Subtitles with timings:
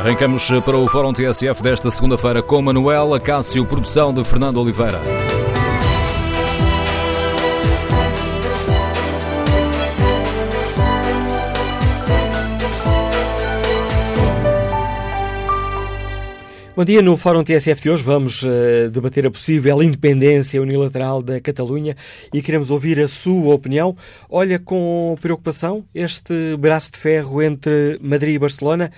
[0.00, 4.98] Arrancamos para o Fórum TSF desta segunda-feira com Manuel Acácio, produção de Fernando Oliveira.
[16.74, 21.38] Bom dia, no Fórum TSF de hoje vamos uh, debater a possível independência unilateral da
[21.42, 21.94] Catalunha
[22.32, 23.94] e queremos ouvir a sua opinião.
[24.30, 28.90] Olha com preocupação este braço de ferro entre Madrid e Barcelona.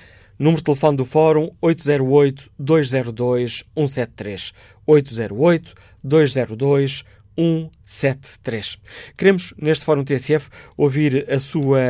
[0.42, 4.52] Número de telefone do Fórum 808-202-173.
[4.88, 7.04] 808-202-173.
[7.36, 8.78] 173.
[9.16, 11.80] Queremos, neste Fórum TSF, ouvir a sua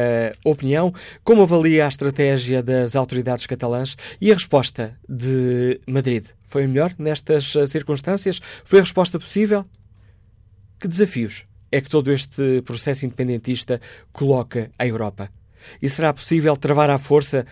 [0.45, 0.93] opinião,
[1.25, 6.27] como avalia a estratégia das autoridades catalãs e a resposta de Madrid.
[6.47, 8.41] Foi a melhor nestas circunstâncias?
[8.65, 9.65] Foi a resposta possível?
[10.79, 13.81] Que desafios é que todo este processo independentista
[14.13, 15.31] coloca à Europa?
[15.81, 17.47] E será possível travar à força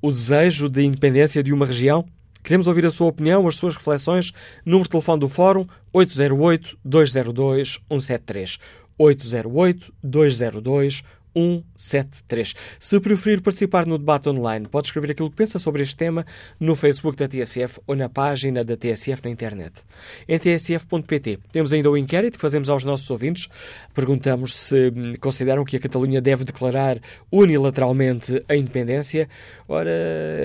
[0.00, 2.06] o desejo de independência de uma região?
[2.42, 4.32] Queremos ouvir a sua opinião, as suas reflexões.
[4.64, 8.58] Número de telefone do Fórum 808-202-173.
[8.98, 11.04] 808-202-173.
[11.34, 12.54] 173.
[12.78, 16.26] Se preferir participar no debate online, pode escrever aquilo que pensa sobre este tema
[16.58, 19.82] no Facebook da TSF ou na página da TSF na internet.
[20.28, 23.48] Em tsf.pt temos ainda o inquérito que fazemos aos nossos ouvintes.
[23.94, 26.98] Perguntamos se consideram que a Catalunha deve declarar
[27.30, 29.28] unilateralmente a independência.
[29.68, 29.90] Ora,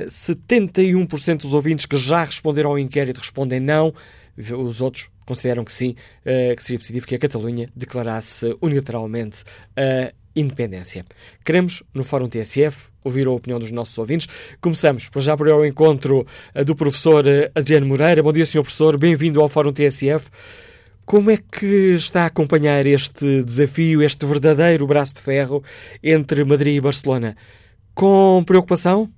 [0.07, 3.93] 71% dos ouvintes que já responderam ao inquérito respondem não.
[4.37, 9.43] Os outros consideram que sim, que seria positivo que a Catalunha declarasse unilateralmente
[9.75, 10.24] a independência.
[11.43, 14.27] Queremos, no Fórum TSF, ouvir a opinião dos nossos ouvintes.
[14.59, 16.27] Começamos, por já por ao encontro
[16.65, 17.23] do professor
[17.55, 18.21] Adriano Moreira.
[18.21, 18.97] Bom dia, senhor professor.
[18.97, 20.29] Bem-vindo ao Fórum TSF.
[21.05, 25.63] Como é que está a acompanhar este desafio, este verdadeiro braço de ferro
[26.03, 27.37] entre Madrid e Barcelona?
[27.93, 29.09] Com preocupação?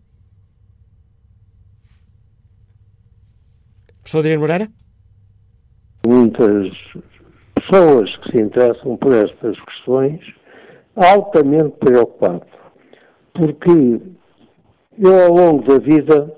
[4.02, 4.70] Professor Adriano Moreira?
[6.06, 6.72] Muitas
[7.56, 10.22] pessoas que se interessam por estas questões
[10.97, 12.46] altamente preocupado,
[13.34, 14.02] porque
[15.00, 16.35] eu ao longo da vida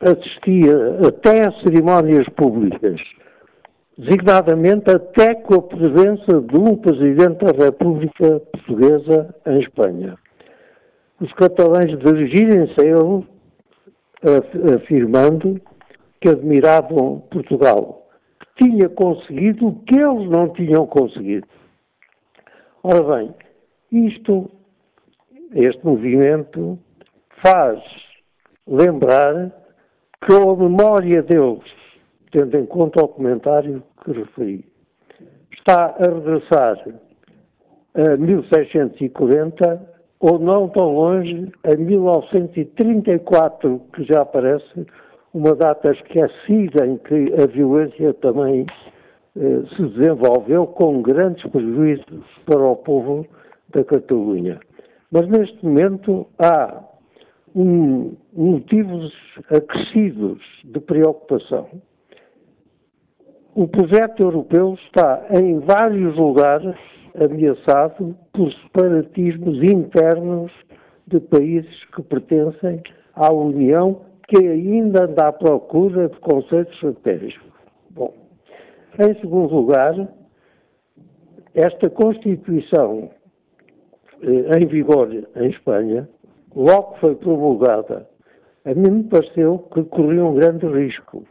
[0.00, 3.00] assistia até a cerimónias públicas,
[3.96, 10.18] designadamente até com a presença de um Presidente da República Portuguesa em Espanha.
[11.20, 13.24] Os catalães dirigirem-se a ele
[14.74, 15.60] afirmando
[16.20, 18.08] que admiravam Portugal,
[18.40, 21.46] que tinha conseguido o que eles não tinham conseguido.
[22.82, 23.34] Ora bem,
[23.94, 24.50] isto,
[25.54, 26.78] este movimento,
[27.42, 27.80] faz
[28.66, 29.52] lembrar
[30.26, 31.62] que a memória deles,
[32.32, 34.64] tendo em conta o comentário que referi,
[35.52, 36.76] está a regressar
[37.94, 44.86] a 1640 ou não tão longe a 1934, que já aparece
[45.32, 48.66] uma data esquecida em que a violência também
[49.36, 53.26] eh, se desenvolveu com grandes prejuízos para o povo
[53.74, 54.60] da Catalunha.
[55.10, 56.82] Mas neste momento há
[57.54, 59.12] um, motivos
[59.50, 61.68] acrescidos de preocupação.
[63.54, 66.74] O projeto europeu está em vários lugares
[67.14, 70.50] ameaçado por separatismos internos
[71.06, 72.82] de países que pertencem
[73.14, 77.52] à União que ainda anda à procura de conceitos estratégicos.
[77.90, 78.12] Bom,
[78.98, 79.94] em segundo lugar,
[81.54, 83.10] esta Constituição
[84.22, 86.08] em vigor em Espanha,
[86.54, 88.08] logo foi promulgada,
[88.64, 91.24] a mim me pareceu que corria um grande risco.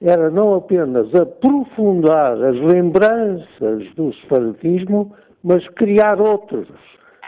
[0.00, 6.68] Era não apenas aprofundar as lembranças do separatismo, mas criar outros,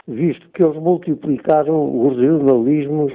[0.07, 3.11] visto que eles multiplicaram os regionalismos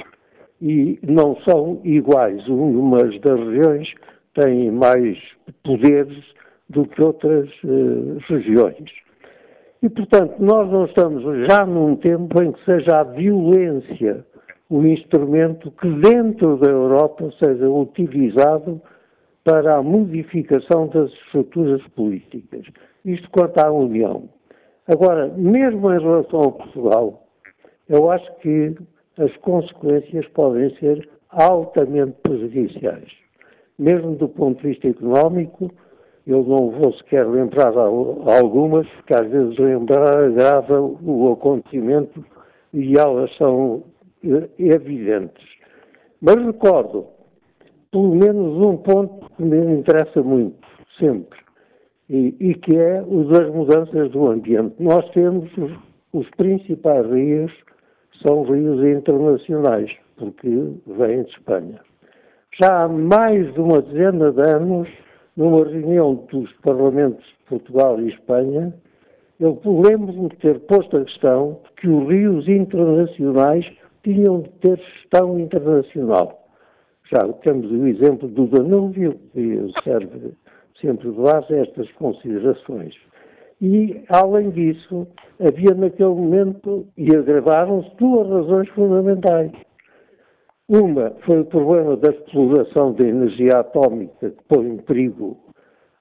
[0.60, 2.46] e não são iguais.
[2.46, 3.94] Umas das regiões
[4.34, 5.16] têm mais
[5.62, 6.22] poderes
[6.68, 9.03] do que outras uh, regiões.
[9.84, 14.24] E, portanto, nós não estamos já num tempo em que seja a violência
[14.70, 18.80] o instrumento que dentro da Europa seja utilizado
[19.44, 22.64] para a modificação das estruturas políticas.
[23.04, 24.26] Isto quanto à União.
[24.88, 27.26] Agora, mesmo em relação ao Portugal,
[27.86, 28.74] eu acho que
[29.18, 33.12] as consequências podem ser altamente prejudiciais.
[33.78, 35.70] Mesmo do ponto de vista económico,
[36.26, 42.24] eu não vou sequer lembrar algumas, porque às vezes lembrar agrava o acontecimento
[42.72, 43.84] e elas são
[44.24, 45.46] eh, evidentes.
[46.20, 47.06] Mas recordo,
[47.92, 50.66] pelo menos um ponto que me interessa muito,
[50.98, 51.38] sempre,
[52.08, 54.74] e, e que é o das mudanças do ambiente.
[54.78, 55.72] Nós temos os,
[56.12, 57.52] os principais rios
[58.26, 60.48] são rios internacionais, porque
[60.86, 61.80] vêm de Espanha.
[62.60, 64.88] Já há mais de uma dezena de anos,
[65.36, 68.74] numa reunião dos Parlamentos de Portugal e Espanha,
[69.40, 73.66] eu lembro-me de ter posto a questão que os rios internacionais
[74.02, 76.46] tinham de ter gestão internacional.
[77.10, 80.32] Já temos o exemplo do Danúbio, que serve
[80.80, 82.94] sempre de base a estas considerações.
[83.60, 85.06] E, além disso,
[85.40, 89.52] havia naquele momento, e agravaram-se, duas razões fundamentais.
[90.68, 95.36] Uma foi o problema da exploração da energia atómica que põe em perigo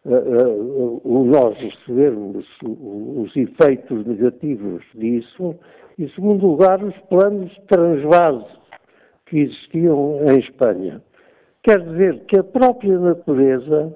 [0.06, 5.56] uh, uh, nós recebermos os efeitos negativos disso.
[5.98, 8.46] E, em segundo lugar, os planos de transvase
[9.26, 11.02] que existiam em Espanha.
[11.64, 13.94] Quer dizer que a própria natureza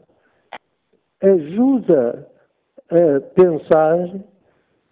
[1.22, 2.28] ajuda
[2.90, 4.20] a pensar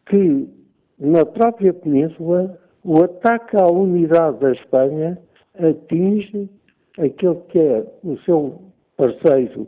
[0.06, 0.50] que
[0.98, 5.18] na própria península o ataque à unidade da Espanha
[5.60, 6.50] atinge
[6.98, 8.62] aquele que é o seu
[8.98, 9.68] parceiro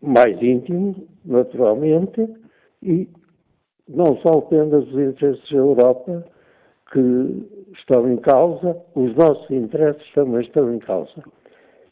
[0.00, 2.28] mais íntimo, naturalmente,
[2.82, 3.08] e
[3.88, 6.24] não são apenas os interesses da Europa
[6.92, 7.48] que
[7.78, 11.22] estão em causa, os nossos interesses também estão em causa.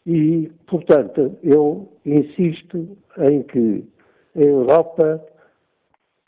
[0.06, 2.96] E, portanto, eu insisto
[3.30, 3.84] em que
[4.36, 5.24] a Europa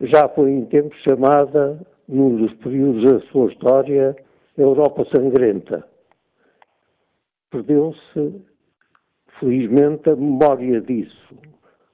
[0.00, 4.16] já foi em tempo chamada, num dos períodos da sua história,
[4.56, 5.91] Europa sangrenta.
[7.52, 8.42] Perdeu-se,
[9.38, 11.38] felizmente, a memória disso.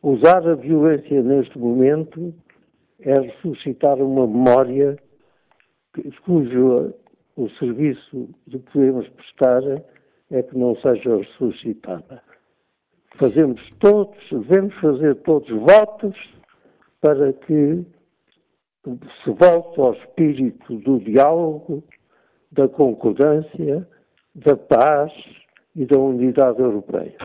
[0.00, 2.32] Usar a violência neste momento
[3.00, 4.96] é ressuscitar uma memória
[6.24, 6.94] cujo
[7.36, 9.62] o serviço que podemos prestar
[10.30, 12.22] é que não seja ressuscitada.
[13.16, 16.16] Fazemos todos, devemos fazer todos votos
[17.00, 17.84] para que
[18.84, 21.82] se volte ao espírito do diálogo,
[22.52, 23.88] da concordância,
[24.36, 25.12] da paz
[25.74, 27.16] e da unidade europeia.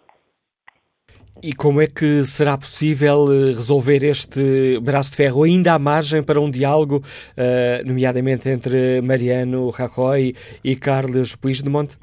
[1.41, 6.23] E como é que será possível eh, resolver este braço de ferro ainda à margem
[6.23, 11.97] para um diálogo, uh, nomeadamente entre Mariano Rajoy e Carlos Puigdemont?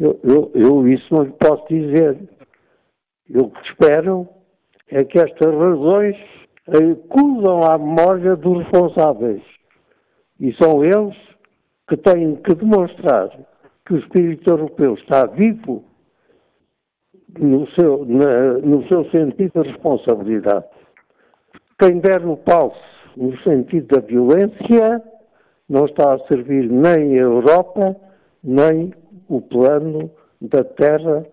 [0.00, 2.18] Eu, eu, eu isso não lhe posso dizer.
[3.28, 4.28] Eu o que espero
[4.88, 6.16] é que estas razões
[6.66, 9.42] acusam à memória dos responsáveis.
[10.40, 11.16] E são eles
[11.88, 13.30] que têm que demonstrar
[13.90, 15.84] que o espírito europeu está vivo
[17.36, 20.66] no seu, na, no seu sentido de responsabilidade.
[21.76, 22.72] Quem der o pau
[23.16, 25.02] no sentido da violência
[25.68, 27.96] não está a servir nem a Europa,
[28.44, 28.94] nem
[29.28, 30.08] o plano
[30.40, 31.26] da terra,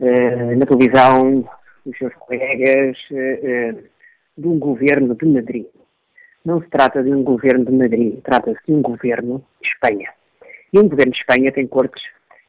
[0.00, 1.48] uh, na televisão,
[1.84, 3.78] dos seus colegas, uh,
[4.36, 5.66] de um governo de Madrid
[6.46, 10.08] não se trata de um governo de Madrid, trata-se de um governo de Espanha.
[10.72, 12.02] E um governo de Espanha tem cortes,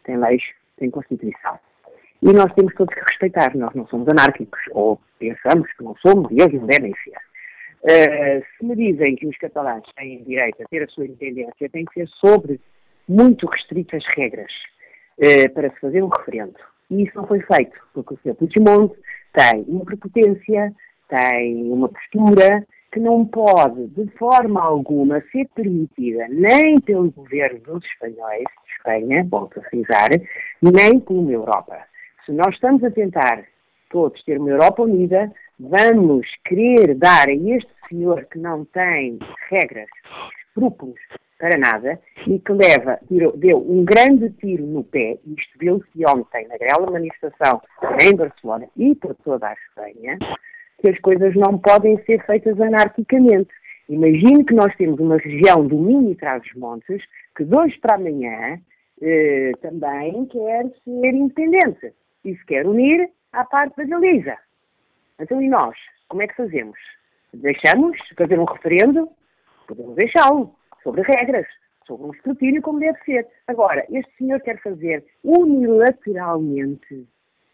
[0.04, 0.44] tem leis,
[0.78, 1.60] tem Constituição.
[2.22, 6.32] E nós temos todos que respeitar, nós não somos anárquicos, ou pensamos que não somos,
[6.32, 7.18] e eles não devem ser.
[7.84, 11.86] Uh, se me dizem que os catalães têm direito a ter a sua independência, tem
[11.86, 12.62] que ser sobre
[13.10, 14.52] muito restritas regras
[15.18, 16.60] uh, para se fazer um referendo.
[16.92, 18.36] E isso não foi feito, porque o Sr.
[18.36, 18.94] Puigdemont
[19.34, 20.74] tem uma prepotência,
[21.10, 27.86] tem uma postura que não pode, de forma alguma, ser permitida nem pelo governo dos
[27.86, 30.10] espanhóis, de Espanha, volto a frisar,
[30.62, 31.78] nem pela Europa.
[32.26, 33.44] Se nós estamos a tentar
[33.90, 39.18] todos ter uma Europa unida, vamos querer dar a este senhor que não tem
[39.50, 39.88] regras,
[40.48, 41.00] escrúpulos
[41.40, 43.00] para nada e que leva,
[43.36, 47.62] deu um grande tiro no pé, isto viu-se ontem na grela manifestação
[48.02, 50.18] em Barcelona e por toda a Espanha,
[50.80, 53.50] que as coisas não podem ser feitas anarquicamente.
[53.90, 57.04] Imagine que nós temos uma região do Minho e Trás-os-Montes
[57.36, 58.60] que de hoje para amanhã
[59.02, 61.94] eh, também quer ser independente
[62.26, 64.38] e se quer unir à parte da Galiza.
[65.20, 65.76] Então, e nós?
[66.10, 66.78] Como é que fazemos?
[67.34, 69.10] Deixamos fazer um referendo?
[69.68, 71.46] Podemos deixá-lo, sobre regras,
[71.86, 73.28] sobre um escrutínio como deve ser.
[73.48, 77.08] Agora, este senhor quer fazer unilateralmente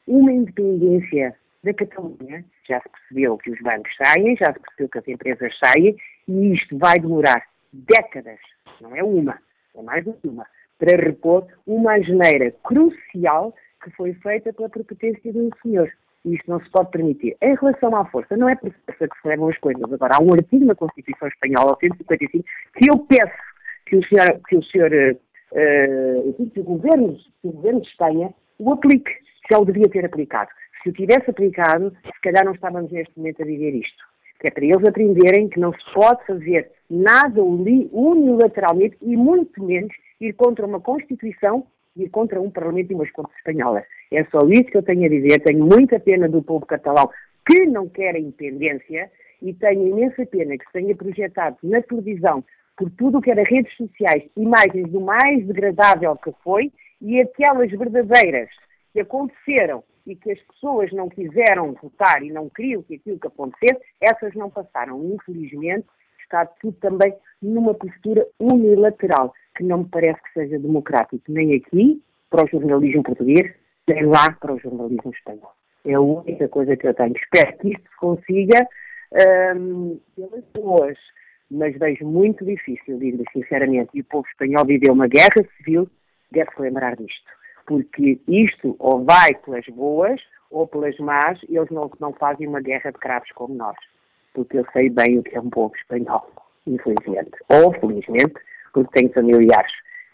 [0.08, 2.43] uma independência da Catalunha.
[2.67, 5.96] Já se percebeu que os bancos saem, já se percebeu que as empresas saem,
[6.27, 8.39] e isto vai demorar décadas,
[8.82, 9.39] não é uma,
[9.75, 10.46] é mais do que uma,
[10.77, 13.53] para repor uma geneira crucial
[13.84, 15.91] que foi feita pela prepotência de um senhor.
[16.25, 17.36] E isto não se pode permitir.
[17.41, 19.84] Em relação à força, não é por força que se levam as coisas.
[19.84, 22.46] Agora, há um artigo na Constituição Espanhola, 155,
[22.77, 23.53] que eu peço
[23.86, 28.34] que o senhor, que o, senhor uh, que o, governo, que o governo de Espanha
[28.58, 29.12] o aplique.
[29.51, 30.50] Já o devia ter aplicado.
[30.84, 34.04] Se o tivesse aplicado, se calhar não estávamos neste momento a viver isto.
[34.40, 39.94] Que é para eles aprenderem que não se pode fazer nada unilateralmente e muito menos
[40.20, 43.84] ir contra uma Constituição ir contra um Parlamento e umas Cortes espanholas.
[44.12, 45.40] É só isso que eu tenho a dizer.
[45.42, 47.10] Tenho muita pena do povo catalão
[47.46, 49.12] que não quer a independência
[49.42, 52.44] e tenho imensa pena que se tenha projetado na televisão,
[52.78, 56.72] por tudo o que era redes sociais, imagens do mais degradável que foi
[57.02, 58.50] e aquelas verdadeiras
[58.94, 63.27] que aconteceram e que as pessoas não quiseram votar e não queriam que aquilo que
[63.27, 65.03] acontecesse, essas não passaram.
[65.13, 65.88] Infelizmente,
[66.22, 72.01] está tudo também numa postura unilateral que não me parece que seja democrático, nem aqui,
[72.29, 73.53] para o jornalismo português,
[73.88, 75.53] nem lá para o jornalismo espanhol.
[75.86, 77.15] É a única coisa que eu tenho.
[77.15, 78.67] Espero que isto se consiga
[79.55, 80.98] um, pelas pessoas,
[81.51, 85.88] mas vejo muito difícil, digo sinceramente, e o povo espanhol viveu uma guerra civil,
[86.31, 87.43] deve-se lembrar disto.
[87.65, 92.91] Porque isto ou vai pelas boas ou pelas más, eles não, não fazem uma guerra
[92.91, 93.75] de cravos como nós.
[94.34, 96.32] Porque eu sei bem o que é um povo espanhol,
[96.67, 97.32] infelizmente.
[97.50, 98.36] Ou felizmente,
[98.74, 99.72] porque tenho familiares.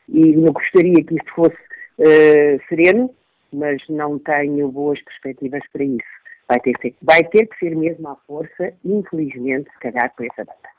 [0.08, 1.58] E eu gostaria que isto fosse
[2.00, 3.14] uh, sereno,
[3.52, 6.20] mas não tenho boas perspectivas para isso.
[6.48, 10.26] Vai ter, que ser, vai ter que ser mesmo à força, infelizmente, se calhar, por
[10.26, 10.70] essa data.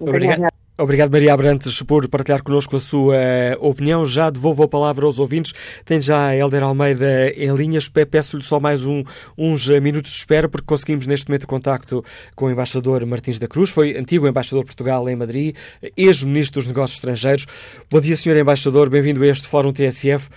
[0.00, 0.59] Obrigado.
[0.80, 4.06] Obrigado, Maria Abrantes, por partilhar connosco a sua eh, opinião.
[4.06, 5.52] Já devolvo a palavra aos ouvintes.
[5.84, 7.86] Tem já a Helder Almeida em linhas.
[7.86, 9.04] Peço-lhe só mais um,
[9.36, 12.02] uns eh, minutos de espera, porque conseguimos neste momento contacto
[12.34, 13.68] com o embaixador Martins da Cruz.
[13.68, 15.54] Foi antigo embaixador de Portugal em Madrid,
[15.94, 17.44] ex-ministro dos Negócios Estrangeiros.
[17.90, 18.88] Bom dia, senhor embaixador.
[18.88, 20.30] Bem-vindo a este Fórum TSF.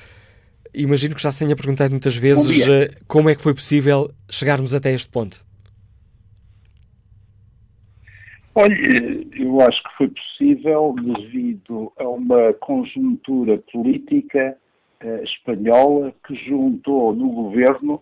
[0.74, 4.74] Imagino que já se tenha perguntado muitas vezes eh, como é que foi possível chegarmos
[4.74, 5.53] até este ponto.
[8.56, 8.76] Olha,
[9.36, 14.56] eu acho que foi possível devido a uma conjuntura política
[15.04, 17.96] uh, espanhola que juntou no governo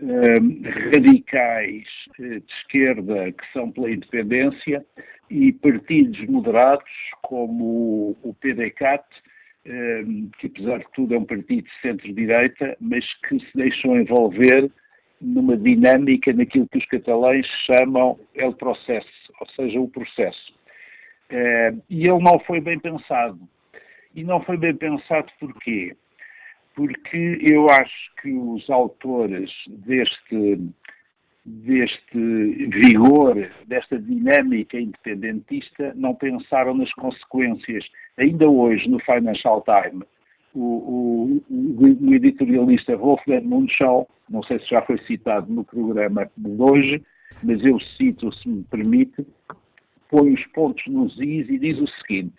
[0.00, 1.84] uh, radicais
[2.20, 4.86] uh, de esquerda que são pela independência
[5.28, 6.88] e partidos moderados
[7.22, 9.04] como o PDCAT,
[10.38, 14.70] que apesar de tudo é um partido de centro-direita, mas que se deixou envolver
[15.20, 20.54] numa dinâmica naquilo que os catalães chamam el processo, ou seja, o processo.
[21.30, 23.38] Eh, e ele não foi bem pensado.
[24.14, 25.96] E não foi bem pensado porquê?
[26.74, 30.60] Porque eu acho que os autores deste,
[31.44, 32.18] deste
[32.68, 37.84] vigor, desta dinâmica independentista, não pensaram nas consequências.
[38.16, 40.06] Ainda hoje, no Financial Times,
[40.54, 46.62] o, o, o editorialista Wolfgang Munchau, não sei se já foi citado no programa de
[46.62, 47.02] hoje,
[47.42, 49.26] mas eu cito, se me permite,
[50.10, 52.36] põe os pontos nos is e diz o seguinte: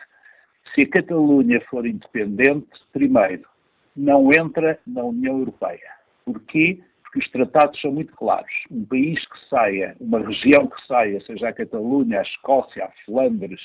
[0.73, 3.47] se a Catalunha for independente, primeiro,
[3.95, 5.91] não entra na União Europeia.
[6.25, 6.79] Porquê?
[7.03, 8.51] Porque os tratados são muito claros.
[8.69, 13.61] Um país que saia, uma região que saia, seja a Catalunha, a Escócia, a Flandres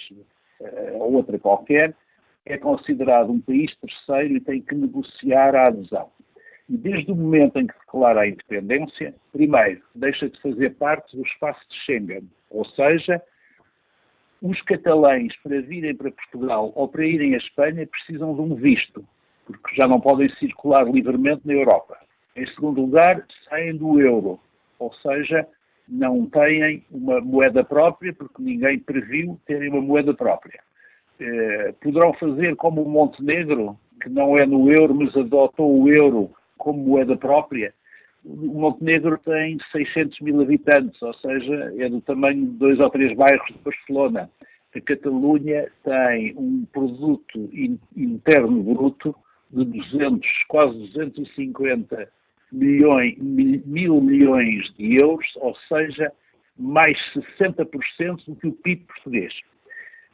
[0.61, 1.95] eh, ou outra qualquer,
[2.47, 6.11] é considerado um país terceiro e tem que negociar a adesão.
[6.69, 11.23] E desde o momento em que declara a independência, primeiro, deixa de fazer parte do
[11.23, 13.23] espaço de Schengen, ou seja,
[14.41, 19.05] os catalães para virem para Portugal ou para irem à Espanha precisam de um visto,
[19.47, 21.97] porque já não podem circular livremente na Europa.
[22.35, 24.41] Em segundo lugar, saem do euro,
[24.79, 25.47] ou seja,
[25.89, 30.61] não têm uma moeda própria, porque ninguém previu terem uma moeda própria.
[31.21, 36.31] Eh, poderão fazer como o Montenegro, que não é no euro, mas adotou o euro
[36.63, 37.75] como moeda própria.
[38.25, 43.17] O Montenegro tem 600 mil habitantes, ou seja, é do tamanho de dois ou três
[43.17, 44.31] bairros de Barcelona.
[44.75, 47.51] A Catalunha tem um produto
[47.97, 49.13] interno bruto
[49.51, 52.09] de 200, quase 250
[52.53, 56.13] milhões, mil milhões de euros, ou seja,
[56.57, 59.35] mais 60% do que o PIB português.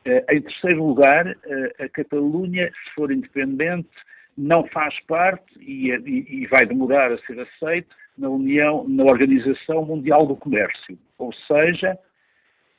[0.06, 3.90] Eh, em terceiro lugar, eh, a Catalunha, se for independente,
[4.38, 9.84] não faz parte e, e, e, vai demorar a ser aceito na União, na Organização
[9.84, 10.96] Mundial do Comércio.
[11.18, 11.98] Ou seja,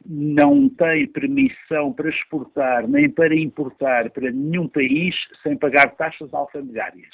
[0.06, 5.14] não tem permissão para exportar nem para importar para nenhum país
[5.44, 7.14] sem pagar taxas alfandegárias.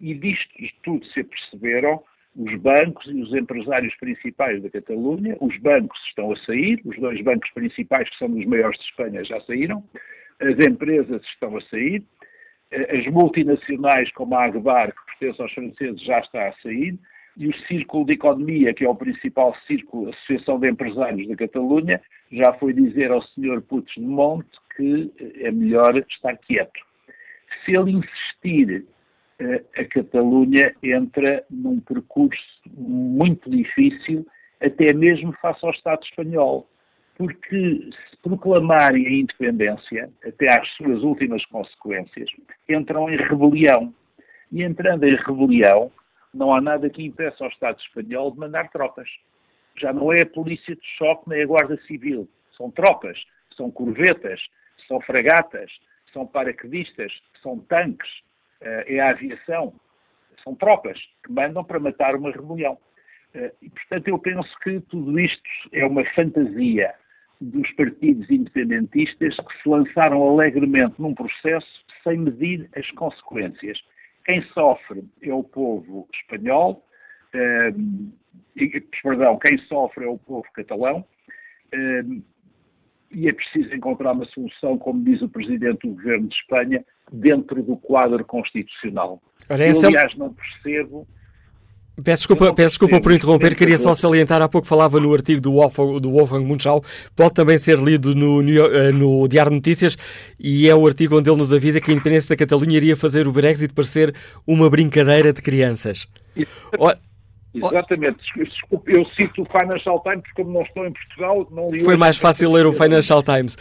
[0.00, 2.02] E disto, isto tudo se aperceberam
[2.34, 5.36] os bancos e os empresários principais da Catalunha.
[5.40, 9.24] Os bancos estão a sair, os dois bancos principais, que são os maiores de Espanha,
[9.24, 9.84] já saíram.
[10.40, 12.02] As empresas estão a sair.
[12.72, 16.98] As multinacionais, como a Agbar, que pertence aos franceses, já está a sair.
[17.36, 22.00] E o Círculo de Economia, que é o principal círculo, Associação de Empresários da Catalunha,
[22.30, 23.62] já foi dizer ao Sr.
[23.62, 26.80] Putos de Monte que é melhor estar quieto.
[27.64, 28.86] Se ele insistir
[29.76, 34.26] a Catalunha entra num percurso muito difícil,
[34.60, 36.68] até mesmo face ao Estado espanhol.
[37.22, 42.28] Porque se proclamarem a independência, até às suas últimas consequências,
[42.68, 43.94] entram em rebelião.
[44.50, 45.92] E entrando em rebelião,
[46.34, 49.08] não há nada que impeça ao Estado espanhol de mandar tropas.
[49.76, 52.28] Já não é a polícia de choque nem a Guarda Civil.
[52.56, 53.16] São tropas,
[53.56, 54.40] são corvetas,
[54.88, 55.70] são fragatas,
[56.12, 58.10] são paraquedistas, são tanques,
[58.60, 59.72] é a aviação,
[60.42, 62.76] são tropas que mandam para matar uma rebelião.
[63.32, 66.92] Eh, e, portanto, eu penso que tudo isto é uma fantasia
[67.42, 73.78] dos partidos independentistas que se lançaram alegremente num processo sem medir as consequências.
[74.24, 76.86] Quem sofre é o povo espanhol,
[77.34, 77.72] eh,
[79.02, 81.04] perdão, quem sofre é o povo catalão,
[81.72, 82.04] eh,
[83.10, 87.62] e é preciso encontrar uma solução, como diz o Presidente do Governo de Espanha, dentro
[87.62, 89.20] do quadro constitucional.
[89.50, 91.06] Ora, Eu, aliás, não percebo.
[92.02, 95.52] Peço desculpa, peço desculpa por interromper, queria só salientar, há pouco falava no artigo do
[95.52, 96.82] Wolfgang, do Wolfgang Munchau,
[97.14, 99.98] pode também ser lido no, eh, no, Diário de Notícias,
[100.40, 103.28] e é o artigo onde ele nos avisa que a independência da Catalunha iria fazer
[103.28, 104.14] o Brexit parecer
[104.46, 106.06] uma brincadeira de crianças.
[107.54, 108.18] Exatamente.
[108.34, 112.16] Desculpe, eu cito o Financial Times, como não estou em Portugal, não li Foi mais
[112.16, 113.56] fácil ler o Financial Times.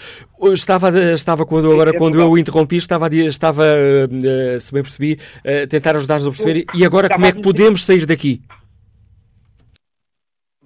[0.54, 5.18] Estava, estava quando, agora, é quando eu o interrompi, estava, estava uh, se bem percebi,
[5.46, 6.66] a uh, tentar ajudar-nos a perceber.
[6.74, 8.42] E agora, como é que podemos sair daqui?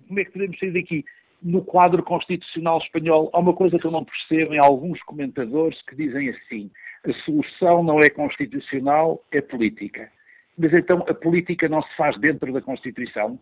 [0.08, 1.04] Como é que podemos sair daqui?
[1.42, 5.96] No quadro constitucional espanhol, há uma coisa que eu não percebo em alguns comentadores que
[5.96, 6.70] dizem assim:
[7.04, 10.10] a solução não é constitucional, é política.
[10.58, 13.40] Mas então a política não se faz dentro da Constituição?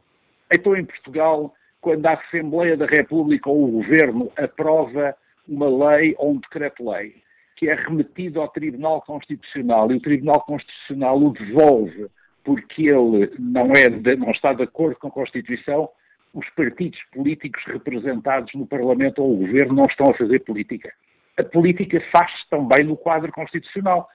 [0.51, 5.15] Então em Portugal, quando a Assembleia da República ou o Governo aprova
[5.47, 7.21] uma lei ou um decreto-lei
[7.55, 12.07] que é remetido ao Tribunal Constitucional e o Tribunal Constitucional o devolve
[12.43, 15.89] porque ele não, é de, não está de acordo com a Constituição,
[16.33, 20.91] os partidos políticos representados no Parlamento ou o Governo não estão a fazer política.
[21.37, 24.09] A política faz-se também no quadro constitucional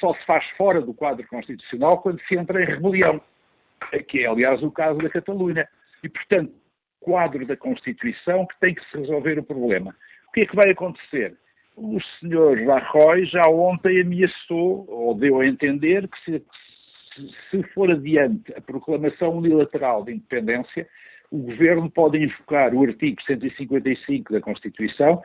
[0.00, 3.20] só se faz fora do quadro constitucional quando se entra em rebelião,
[4.08, 5.68] que é, aliás, o caso da Catalunha.
[6.02, 6.52] E, portanto,
[7.00, 9.94] quadro da Constituição que tem que se resolver o problema.
[10.28, 11.36] O que é que vai acontecer?
[11.76, 16.44] O senhor Rajoy já ontem ameaçou, ou deu a entender, que se,
[17.50, 20.86] se for adiante a proclamação unilateral de independência,
[21.30, 25.22] o governo pode invocar o artigo 155 da Constituição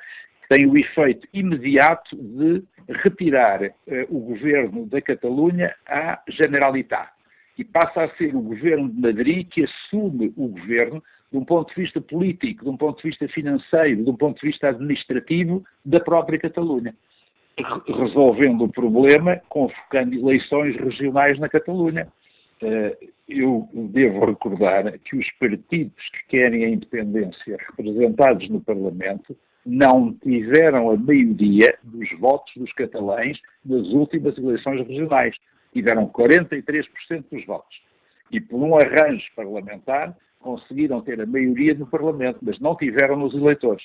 [0.49, 3.71] tem o efeito imediato de retirar uh,
[4.10, 7.12] o governo da Catalunha à Generalitat
[7.57, 11.73] e passa a ser o governo de Madrid que assume o governo de um ponto
[11.73, 15.63] de vista político, de um ponto de vista financeiro, de um ponto de vista administrativo
[15.83, 16.95] da própria Catalunha,
[17.88, 22.07] resolvendo o problema convocando eleições regionais na Catalunha.
[22.62, 29.36] Uh, eu devo recordar que os partidos que querem a independência representados no Parlamento
[29.67, 35.36] não tiveram a maioria dos votos dos catalães nas últimas eleições regionais.
[35.73, 37.86] Tiveram 43% dos votos.
[38.30, 43.34] e por um arranjo parlamentar conseguiram ter a maioria no Parlamento, mas não tiveram nos
[43.34, 43.84] eleitores.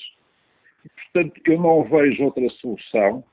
[1.12, 3.24] Portanto, eu não vejo outra solução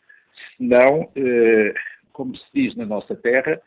[0.55, 1.73] senão, eh,
[2.13, 3.59] como se diz na nossa terra,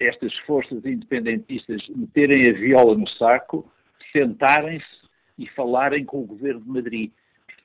[0.00, 3.70] estas forças independentistas meterem a viola no saco,
[4.12, 7.12] sentarem-se e falarem com o governo de Madrid.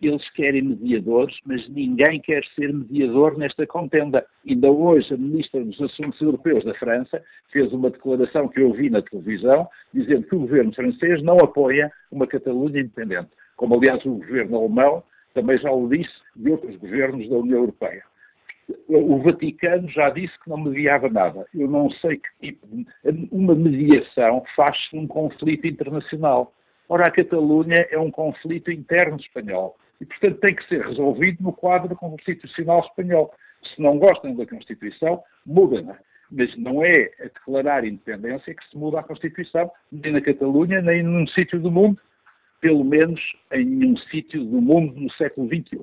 [0.06, 4.26] Eles querem mediadores, mas ninguém quer ser mediador nesta contenda.
[4.48, 8.90] Ainda hoje, a Ministra dos Assuntos Europeus da França fez uma declaração que eu vi
[8.90, 13.30] na televisão, dizendo que o governo francês não apoia uma Catalunha independente.
[13.56, 18.04] Como, aliás, o governo alemão também já o disse de outros governos da União Europeia
[18.88, 21.46] o Vaticano já disse que não mediava nada.
[21.54, 22.86] Eu não sei que tipo de.
[23.32, 26.54] Uma mediação faz-se num conflito internacional.
[26.88, 29.76] Ora, a Catalunha é um conflito interno espanhol.
[30.04, 33.34] E, portanto, tem que ser resolvido no quadro constitucional espanhol.
[33.64, 35.98] Se não gostam da Constituição, mudam-na.
[36.30, 41.02] Mas não é a declarar independência que se muda a Constituição, nem na Catalunha, nem
[41.04, 41.98] num sítio do mundo,
[42.60, 43.22] pelo menos
[43.54, 45.80] em nenhum sítio do mundo no século XXI.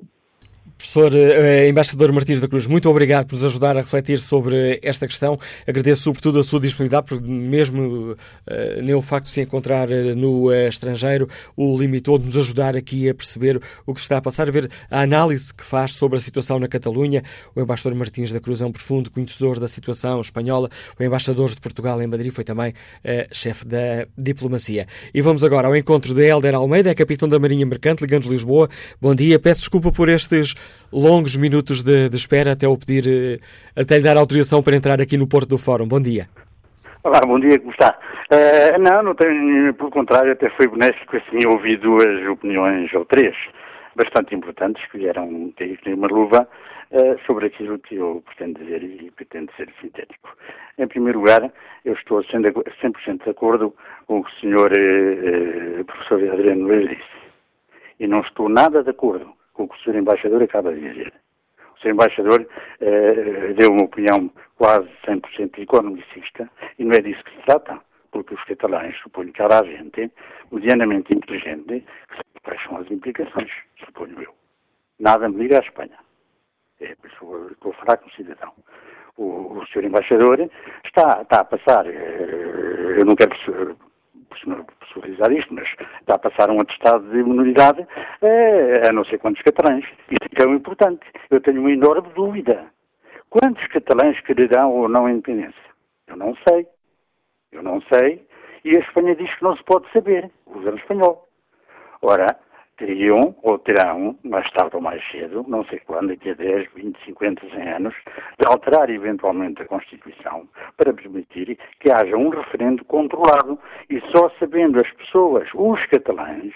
[0.81, 5.07] Professor eh, Embaixador Martins da Cruz, muito obrigado por nos ajudar a refletir sobre esta
[5.07, 5.39] questão.
[5.67, 8.17] Agradeço sobretudo a sua disponibilidade, porque mesmo
[8.47, 12.35] eh, nem o facto de se encontrar eh, no eh, estrangeiro o limitou de nos
[12.35, 15.91] ajudar aqui a perceber o que está a passar, a ver a análise que faz
[15.91, 17.23] sobre a situação na Catalunha.
[17.55, 20.67] O Embaixador Martins da Cruz é um profundo conhecedor da situação espanhola.
[20.99, 24.87] O Embaixador de Portugal em Madrid foi também eh, chefe da diplomacia.
[25.13, 28.67] E vamos agora ao encontro de Helder Almeida, capitão da Marinha Mercante, ligando Lisboa.
[28.99, 30.55] Bom dia, peço desculpa por estes
[30.91, 34.99] longos minutos de, de, espera até eu pedir, eh, até lhe dar autorização para entrar
[35.01, 35.87] aqui no Porto do Fórum.
[35.87, 36.27] Bom dia.
[37.03, 37.97] Olá, bom dia, como está?
[38.31, 43.35] Uh, não, não tenho, pelo contrário, até foi benéfico assim ouvir duas opiniões ou três
[43.95, 46.47] bastante importantes que vieram ter uma luva
[46.91, 50.29] uh, sobre aquilo que eu pretendo dizer e pretendo ser sintético.
[50.77, 51.51] Em primeiro lugar,
[51.83, 53.73] eu estou 100% de acordo
[54.05, 57.21] com o que o senhor uh, professor Adriano Luiz disse.
[57.99, 59.97] E não estou nada de acordo com o que o Sr.
[59.97, 61.13] Embaixador acaba de dizer.
[61.75, 61.91] O Sr.
[61.91, 62.47] Embaixador
[62.79, 67.79] eh, deu uma opinião quase 100% economicista e não é disso que se trata,
[68.11, 70.11] porque os catalães, suponho que há gente
[70.51, 73.51] medianamente inteligente que quais são as implicações,
[73.85, 74.33] suponho eu.
[74.99, 75.97] Nada me liga à Espanha.
[76.79, 78.53] É, estou a falar como cidadão.
[79.17, 79.85] O, o Sr.
[79.85, 80.49] Embaixador
[80.85, 83.35] está, está a passar, eh, eu não quero
[84.31, 85.67] personalizar isto, mas
[85.99, 87.85] está a passar um atestado de imunidade
[88.21, 89.85] é, a não sei quantos catalães.
[90.09, 91.05] Isso é um importante.
[91.29, 92.65] Eu tenho uma enorme dúvida.
[93.29, 95.71] Quantos catalães quererão ou não a independência?
[96.07, 96.67] Eu não sei.
[97.51, 98.25] Eu não sei.
[98.63, 100.29] E a Espanha diz que não se pode saber.
[100.45, 101.27] O governo espanhol.
[102.01, 102.27] Ora,
[102.77, 107.05] teriam, ou terão, mais tarde ou mais cedo, não sei quando, daqui a 10, 20,
[107.05, 107.93] 50, 100 anos,
[108.39, 114.79] de alterar eventualmente a Constituição para permitir que haja um referendo controlado e só sabendo
[114.79, 116.53] as pessoas, os catalães,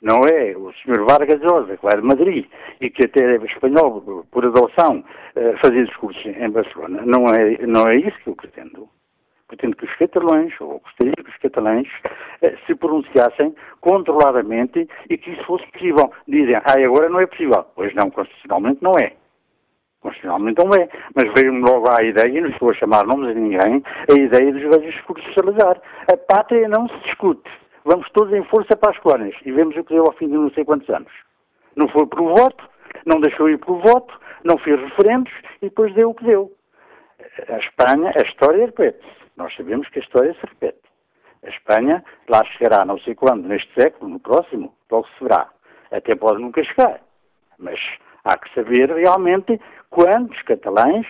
[0.00, 1.04] não é o Sr.
[1.08, 2.46] Vargas Llosa, que vai de Madrid
[2.80, 7.02] e que até é espanhol por adoção, eh, fazer discursos em Barcelona.
[7.04, 8.88] Não é, não é isso que eu pretendo.
[9.48, 11.88] Pretendo que os catalães, ou gostaria que os catalães,
[12.42, 16.12] eh, se pronunciassem controladamente e que isso fosse possível.
[16.28, 17.64] Dizem, ah, agora não é possível.
[17.74, 19.14] Pois não, constitucionalmente não é.
[20.00, 20.88] Constitucionalmente não é.
[21.14, 24.52] Mas veio-me logo à ideia, e não estou a chamar nomes a ninguém, a ideia
[24.52, 25.80] dos velhos discursos de Salazar.
[26.12, 27.50] A pátria não se discute.
[27.84, 29.34] Vamos todos em força para as colónias.
[29.46, 31.12] E vemos o que deu ao fim de não sei quantos anos.
[31.74, 32.68] Não foi pelo voto,
[33.06, 34.12] não deixou ir pelo voto,
[34.44, 35.32] não fez referendos
[35.62, 36.52] e depois deu o que deu.
[37.48, 39.27] A Espanha, a história repete-se.
[39.38, 40.82] Nós sabemos que a história se repete.
[41.44, 45.48] A Espanha lá chegará não sei quando, neste século, no próximo, logo se verá.
[45.92, 47.00] Até pode nunca chegar.
[47.56, 47.78] Mas
[48.24, 51.06] há que saber realmente quantos catalães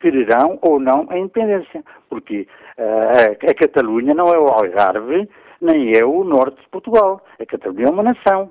[0.00, 1.84] quererão ou não a independência.
[2.08, 5.28] Porque uh, a, a Catalunha não é o Algarve,
[5.60, 7.22] nem é o norte de Portugal.
[7.38, 8.50] A Catalunha é uma nação.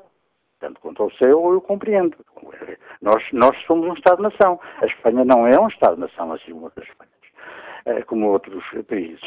[0.59, 2.15] Tanto quanto ao céu, eu compreendo.
[3.01, 4.59] Nós, nós somos um Estado-nação.
[4.81, 7.18] A Espanha não é um Estado-nação, assim como outras Espanhas.
[7.85, 9.21] Eh, como outros países.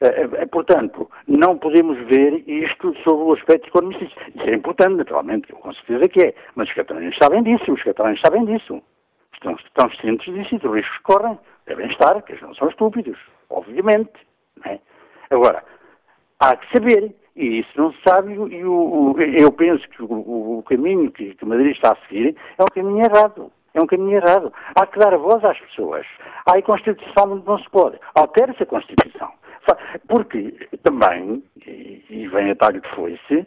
[0.00, 4.04] Eh, eh, portanto, não podemos ver isto sobre o aspecto econômico.
[4.04, 6.34] Isso é importante, naturalmente, com certeza que é.
[6.56, 8.82] Mas os catalães sabem disso, os catalães sabem disso.
[9.34, 11.38] Estão, estão cientes disso e dos riscos que correm.
[11.66, 13.18] Devem estar, que eles não são estúpidos,
[13.50, 14.12] obviamente.
[14.66, 14.78] É?
[15.30, 15.62] Agora,
[16.40, 17.14] há que saber.
[17.34, 18.60] E isso não se sabe, e
[19.40, 23.06] eu penso que o, o caminho que, que Madrid está a seguir é um caminho
[23.06, 23.50] errado.
[23.74, 24.52] É um caminho errado.
[24.74, 26.06] Há que dar voz às pessoas.
[26.46, 27.98] Há a Constituição não se pode.
[28.14, 29.30] Altere-se a Constituição.
[30.08, 33.46] Porque também, e, vem a talho de foice,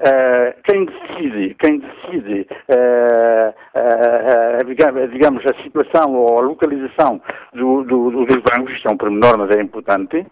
[0.00, 7.20] Uh, quem decide, quem decide uh, uh, digamos, a situação ou a localização
[7.52, 10.24] do, do, do, dos bancos, isto é um pormenor, mas é importante,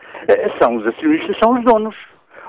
[0.63, 1.97] são os acionistas, são os donos.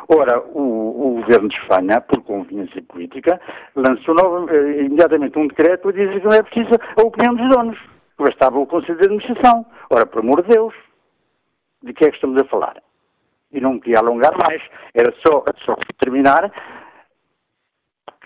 [0.10, 3.41] Ora, o, o, governo de Espanha, por conveniência política,
[3.76, 7.78] lançou novo, imediatamente um decreto a dizer que não é preciso a opinião dos donos.
[8.17, 9.65] Bastava o Conselho de Administração.
[9.89, 10.74] Ora, por amor de Deus,
[11.84, 12.82] de que é que estamos a falar?
[13.52, 14.62] E não queria alongar mais,
[14.93, 16.52] era só, só terminar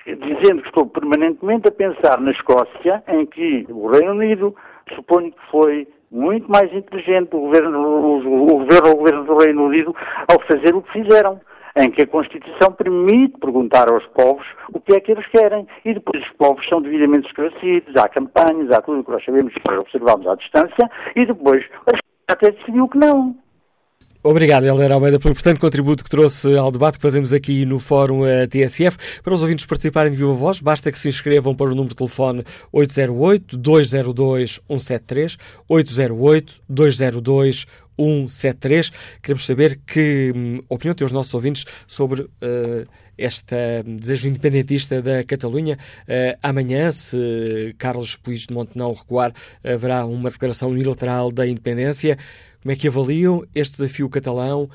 [0.06, 4.56] dizendo que estou permanentemente a pensar na Escócia, em que o Reino Unido,
[4.96, 9.66] suponho que foi muito mais inteligente o governo, o, o, governo, o governo do Reino
[9.66, 9.96] Unido
[10.28, 11.40] ao fazer o que fizeram,
[11.78, 15.94] em que a Constituição permite perguntar aos povos o que é que eles querem e
[15.94, 19.62] depois os povos são devidamente esclarecidos, há campanhas, há tudo o que nós sabemos que
[19.68, 21.64] nós observamos à distância e depois
[22.28, 23.36] até decidiu que não.
[24.24, 28.24] Obrigado, Helder Almeida, pelo importante contributo que trouxe ao debate que fazemos aqui no Fórum
[28.24, 28.96] eh, TSF.
[29.24, 31.96] Para os ouvintes participarem de viva voz, basta que se inscrevam para o número de
[31.96, 37.66] telefone 808-202-173, 808-202-173.
[39.22, 42.30] Queremos saber que hum, opinião têm os nossos ouvintes sobre uh,
[43.18, 45.78] este desejo independentista da Catalunha.
[46.04, 52.18] Uh, amanhã, se Carlos Puigdemont não recuar, haverá uma declaração unilateral da independência.
[52.62, 54.64] Como é que avaliam este desafio catalão?
[54.64, 54.70] Uh,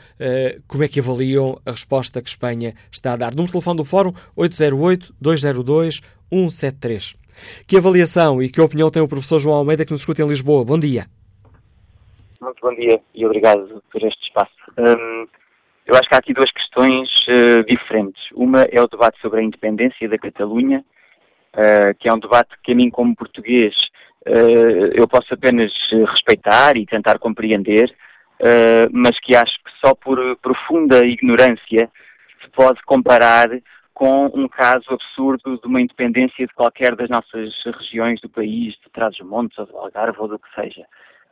[0.67, 3.31] como é que avaliam a resposta que Espanha está a dar?
[3.31, 7.15] Número de telefone do Fórum 808-202-173.
[7.67, 10.65] Que avaliação e que opinião tem o professor João Almeida que nos escuta em Lisboa?
[10.65, 11.07] Bom dia.
[12.41, 14.53] Muito bom dia e obrigado por este espaço.
[14.77, 15.27] Um,
[15.87, 18.23] eu acho que há aqui duas questões uh, diferentes.
[18.33, 20.85] Uma é o debate sobre a independência da Catalunha,
[21.55, 23.75] uh, que é um debate que a mim, como português,
[24.27, 27.95] uh, eu posso apenas respeitar e tentar compreender,
[28.93, 31.91] mas que acho que só por profunda ignorância
[32.43, 33.49] se pode comparar
[33.95, 38.91] com um caso absurdo de uma independência de qualquer das nossas regiões do país, de
[38.93, 40.85] Trás-os-Montes, ou do Algarve, ou do que seja,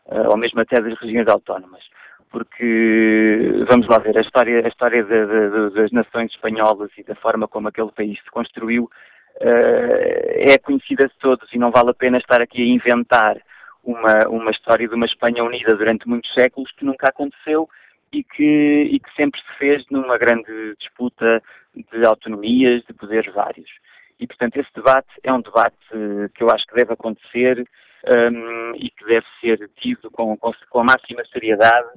[0.07, 1.83] ou mesmo até das regiões autónomas.
[2.31, 7.15] Porque, vamos lá ver, a história, a história de, de, das nações espanholas e da
[7.15, 11.95] forma como aquele país se construiu uh, é conhecida de todos e não vale a
[11.95, 13.37] pena estar aqui a inventar
[13.85, 17.69] uma, uma história de uma Espanha unida durante muitos séculos que nunca aconteceu
[18.13, 21.43] e que, e que sempre se fez numa grande disputa
[21.75, 23.71] de autonomias, de poderes vários.
[24.19, 25.77] E, portanto, esse debate é um debate
[26.35, 27.65] que eu acho que deve acontecer
[28.09, 31.89] um, e que deve ser tido com, com, com a máxima seriedade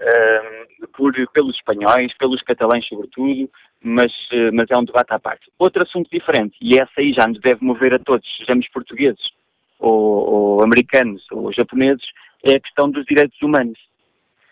[0.00, 3.48] um, por, pelos espanhóis, pelos catalães sobretudo,
[3.82, 5.50] mas, uh, mas é um debate à parte.
[5.58, 9.30] Outro assunto diferente, e essa aí já nos deve mover a todos, sejamos portugueses,
[9.78, 12.04] ou, ou americanos, ou japoneses,
[12.42, 13.78] é a questão dos direitos humanos.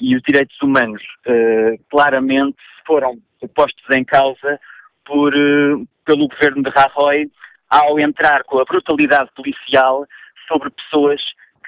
[0.01, 3.19] E os direitos humanos uh, claramente foram
[3.55, 4.59] postos em causa
[5.05, 7.31] por, uh, pelo governo de Rajoy
[7.71, 10.07] ao entrar com a brutalidade policial
[10.53, 11.21] sobre pessoas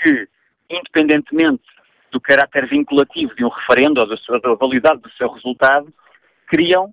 [0.02, 0.28] que,
[0.68, 1.62] independentemente
[2.12, 5.92] do caráter vinculativo de um referendo ou da, sua, da validade do seu resultado,
[6.48, 6.92] queriam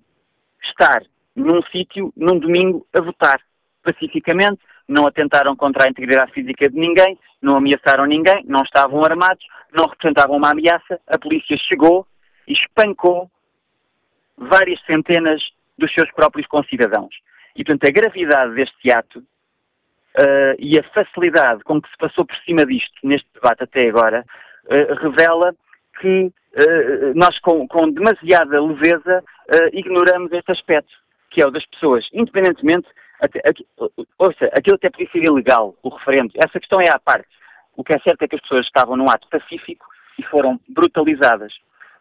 [0.64, 1.02] estar
[1.36, 3.40] num sítio, num domingo, a votar
[3.82, 9.44] pacificamente, não atentaram contra a integridade física de ninguém, não ameaçaram ninguém, não estavam armados,
[9.72, 12.06] não representavam uma ameaça, a polícia chegou
[12.46, 13.30] e espancou
[14.36, 15.40] várias centenas
[15.78, 17.14] dos seus próprios concidadãos.
[17.56, 19.22] E, portanto, a gravidade deste ato
[20.18, 24.24] uh, e a facilidade com que se passou por cima disto neste debate até agora
[24.66, 25.54] uh, revela
[26.00, 29.22] que uh, nós, com, com, demasiada leveza,
[29.72, 30.92] ignoramos este aspecto,
[31.30, 32.88] que é o das pessoas, independentemente,
[33.20, 33.66] até, aqui,
[34.18, 37.28] ouça, aquilo até podia ser ilegal, o referendo, essa questão é à parte.
[37.76, 39.86] O que é certo é que as pessoas estavam num ato pacífico
[40.18, 41.52] e foram brutalizadas.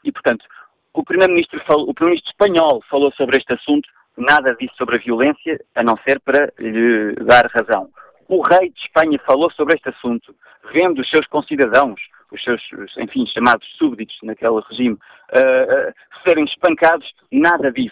[0.04, 0.46] E, portanto,
[0.94, 5.84] o Primeiro-Ministro o Primeiro-Ministro espanhol falou sobre este assunto, nada disse sobre a violência, a
[5.84, 7.90] não ser para lhe dar razão.
[8.28, 10.34] O rei de Espanha falou sobre este assunto,
[10.74, 12.00] vendo os seus concidadãos,
[12.32, 12.62] os seus,
[12.98, 15.94] enfim, chamados súbditos naquele regime, uh, uh,
[16.26, 17.92] serem espancados, nada disse.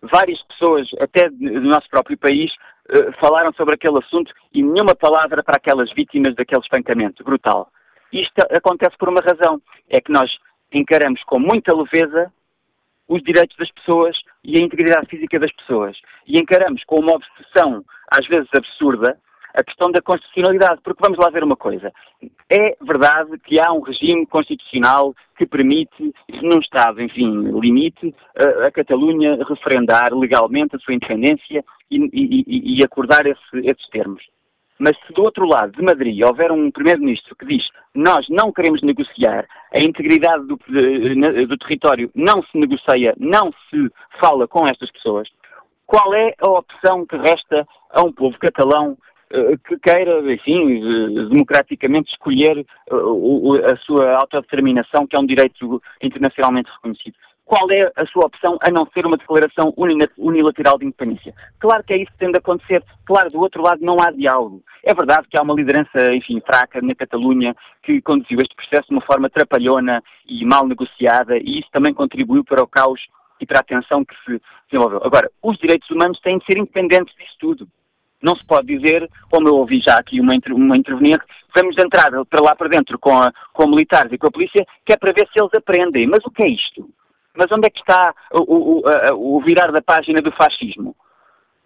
[0.00, 5.42] Várias pessoas, até do nosso próprio país, uh, falaram sobre aquele assunto e nenhuma palavra
[5.42, 7.68] para aquelas vítimas daquele espancamento brutal.
[8.12, 10.30] Isto acontece por uma razão, é que nós
[10.72, 12.32] encaramos com muita leveza
[13.08, 15.96] os direitos das pessoas e a integridade física das pessoas.
[16.26, 19.18] E encaramos com uma obsessão, às vezes absurda,
[19.54, 21.92] a questão da constitucionalidade, porque vamos lá ver uma coisa.
[22.50, 28.70] É verdade que há um regime constitucional que permite, num Estado, enfim, limite, a, a
[28.70, 34.22] Catalunha referendar legalmente a sua independência e, e, e acordar esse, esses termos.
[34.78, 38.82] Mas se do outro lado de Madrid houver um primeiro-ministro que diz nós não queremos
[38.82, 45.28] negociar, a integridade do, do, território não se negocia, não se fala com estas pessoas,
[45.86, 48.96] Qual é a opção que resta a um povo catalão
[49.30, 55.82] eh, que queira, enfim, eh, democraticamente escolher eh, a sua autodeterminação, que é um direito
[56.02, 57.14] internacionalmente reconhecido.
[57.48, 59.72] Qual é a sua opção a não ser uma declaração
[60.18, 61.34] unilateral de independência?
[61.58, 62.84] Claro que é isso que tem de acontecer.
[63.06, 64.62] Claro, do outro lado não há diálogo.
[64.84, 68.94] É verdade que há uma liderança, enfim, fraca na Catalunha que conduziu este processo de
[68.94, 73.00] uma forma trapalhona e mal negociada e isso também contribuiu para o caos
[73.40, 75.00] e para a tensão que se desenvolveu.
[75.02, 77.68] Agora, os direitos humanos têm de ser independentes disso tudo.
[78.20, 81.24] Não se pode dizer, como eu ouvi já aqui uma, uma interveniente,
[81.56, 84.92] vamos entrar para lá para dentro com, a, com militares e com a polícia, que
[84.92, 86.06] é para ver se eles aprendem.
[86.06, 86.90] Mas o que é isto?
[87.38, 90.96] Mas onde é que está o, o, o virar da página do fascismo?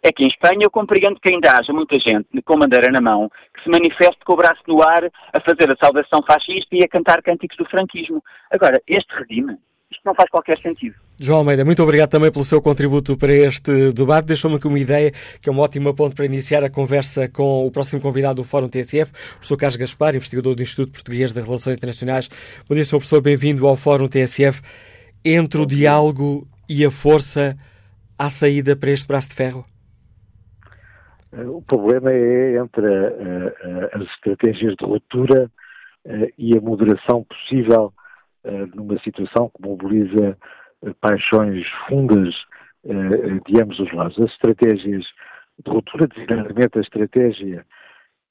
[0.03, 3.31] É que em Espanha eu compreendo que ainda haja muita gente com bandeira na mão
[3.55, 6.89] que se manifeste com o braço no ar a fazer a saudação fascista e a
[6.89, 8.23] cantar cânticos do franquismo.
[8.51, 9.57] Agora, este regime,
[9.91, 10.97] isto não faz qualquer sentido.
[11.19, 14.27] João Almeida, muito obrigado também pelo seu contributo para este debate.
[14.27, 17.71] Deixou-me aqui uma ideia que é um ótimo ponto para iniciar a conversa com o
[17.71, 21.77] próximo convidado do Fórum TSF, o professor Carlos Gaspar, investigador do Instituto Português de Relações
[21.77, 22.29] Internacionais.
[22.69, 22.97] Bom dia, Sr.
[22.97, 24.61] Professor, bem-vindo ao Fórum TSF.
[25.25, 27.57] Entre o diálogo e a força,
[28.19, 29.65] há saída para este braço de ferro?
[31.33, 35.51] Eh, o problema é entre uh, uh, as estratégias de ruptura
[36.37, 37.95] e a moderação possível
[38.75, 40.37] numa situação que mobiliza
[41.01, 42.35] paixões fundas
[43.47, 44.19] de ambos os lados.
[44.19, 45.05] As estratégias
[45.65, 47.65] de ruptura, designadamente a estratégia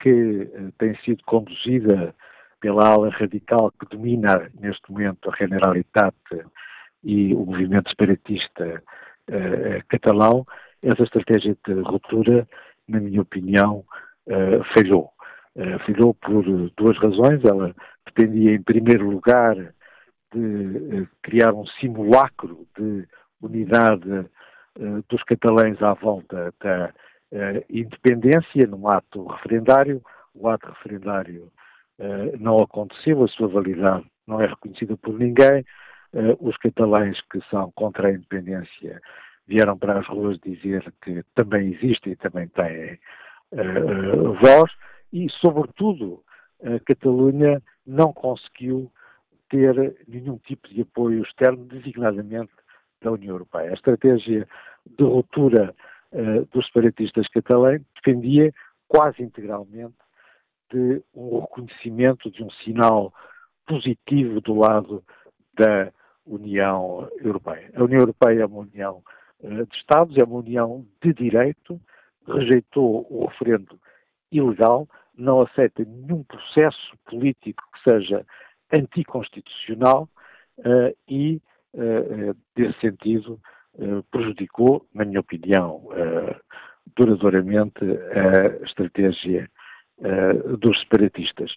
[0.02, 0.50] que
[0.80, 2.14] tem sido conduzida
[2.60, 6.14] pela ala radical que domina neste momento a Generalitat
[7.04, 8.84] e o movimento separatista
[9.88, 10.46] catalão,
[10.84, 12.48] essa estratégia de ruptura
[12.88, 13.84] na minha opinião,
[14.28, 15.12] uh, falhou.
[15.56, 16.44] Uh, falhou por
[16.78, 17.44] duas razões.
[17.44, 19.56] Ela pretendia, em primeiro lugar,
[20.34, 23.08] de uh, criar um simulacro de
[23.42, 24.30] unidade
[25.10, 26.94] dos catalães à volta da
[27.70, 30.02] independência num ato referendário.
[30.34, 31.52] O ato referendário
[32.40, 35.66] não aconteceu, a sua validade não é reconhecida por ninguém.
[36.40, 39.02] Os catalães que são contra a independência
[39.48, 43.00] vieram para as ruas dizer que também existe e também tem
[43.54, 44.72] uh, voz
[45.12, 46.24] e, sobretudo,
[46.64, 48.92] a Catalunha não conseguiu
[49.50, 52.52] ter nenhum tipo de apoio externo, designadamente
[53.02, 53.72] da União Europeia.
[53.72, 54.48] A estratégia
[54.86, 55.76] de ruptura
[56.12, 58.54] uh, dos separatistas catalães defendia
[58.88, 59.96] quase integralmente
[60.72, 63.14] de um reconhecimento de um sinal
[63.68, 65.04] positivo do lado
[65.54, 65.92] da
[66.26, 67.72] União Europeia.
[67.76, 69.04] A União Europeia é uma União
[69.44, 71.80] eh, de Estados, é uma união de direito,
[72.28, 73.80] rejeitou o referendo
[74.32, 78.26] ilegal, não aceita nenhum processo político que seja
[78.74, 80.08] anticonstitucional
[80.60, 81.42] uh, e,
[82.56, 83.38] desse sentido,
[83.74, 85.90] uh, prejudicou, na minha opinião,
[86.96, 89.50] duradouramente a estratégia
[90.60, 91.52] dos separatistas.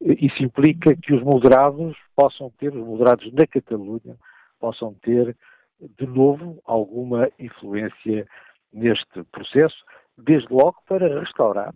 [0.00, 4.16] Isso implica que os moderados possam ter, os moderados na Catalunha,
[4.60, 5.36] possam ter
[5.80, 8.26] de novo, alguma influência
[8.72, 9.76] neste processo,
[10.16, 11.72] desde logo para restaurar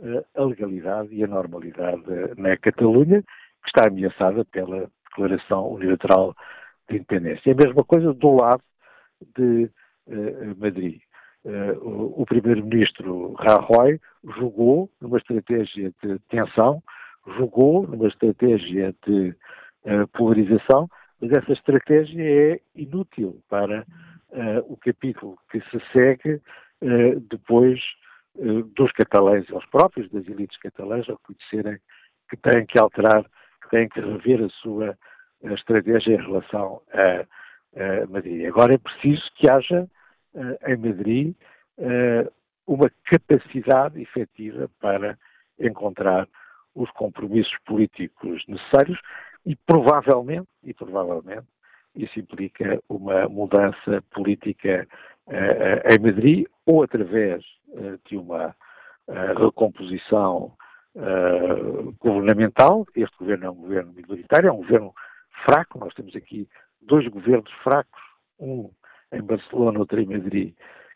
[0.00, 2.02] uh, a legalidade e a normalidade
[2.36, 6.34] na Catalunha, que está ameaçada pela Declaração Unilateral
[6.88, 7.50] de Independência.
[7.50, 8.62] É a mesma coisa do lado
[9.36, 9.70] de
[10.08, 11.00] uh, Madrid.
[11.44, 14.00] Uh, o, primeiro-ministro Rajoy
[14.38, 16.82] jogou numa estratégia de tensão,
[17.36, 19.34] jogou numa estratégia de
[20.12, 20.88] polarização,
[21.20, 23.86] mas essa estratégia é inútil para
[24.30, 27.80] uh, o capítulo que se segue uh, depois
[28.36, 31.78] uh, dos catalães, eles próprios, das elites catalãs, reconhecerem
[32.28, 33.24] que têm que alterar,
[33.62, 34.98] que têm que rever a sua
[35.42, 38.46] estratégia em relação a, a, Madrid.
[38.46, 39.86] Agora é preciso que haja
[40.66, 41.34] em Madrid
[42.66, 45.18] uma capacidade efetiva para
[45.60, 46.26] encontrar
[46.74, 49.00] os compromissos políticos necessários
[49.46, 51.46] e provavelmente, e provavelmente,
[51.94, 54.86] isso implica uma mudança política
[55.26, 60.52] uh, em Madrid ou através uh, de uma uh, recomposição
[61.98, 62.86] governamental.
[62.94, 64.94] Este governo é um governo minoritário, é um governo
[65.44, 65.76] fraco.
[65.76, 66.48] Nós temos aqui
[66.80, 68.00] dois governos fracos,
[68.38, 68.70] um
[69.10, 70.54] em Barcelona, outro em Madrid,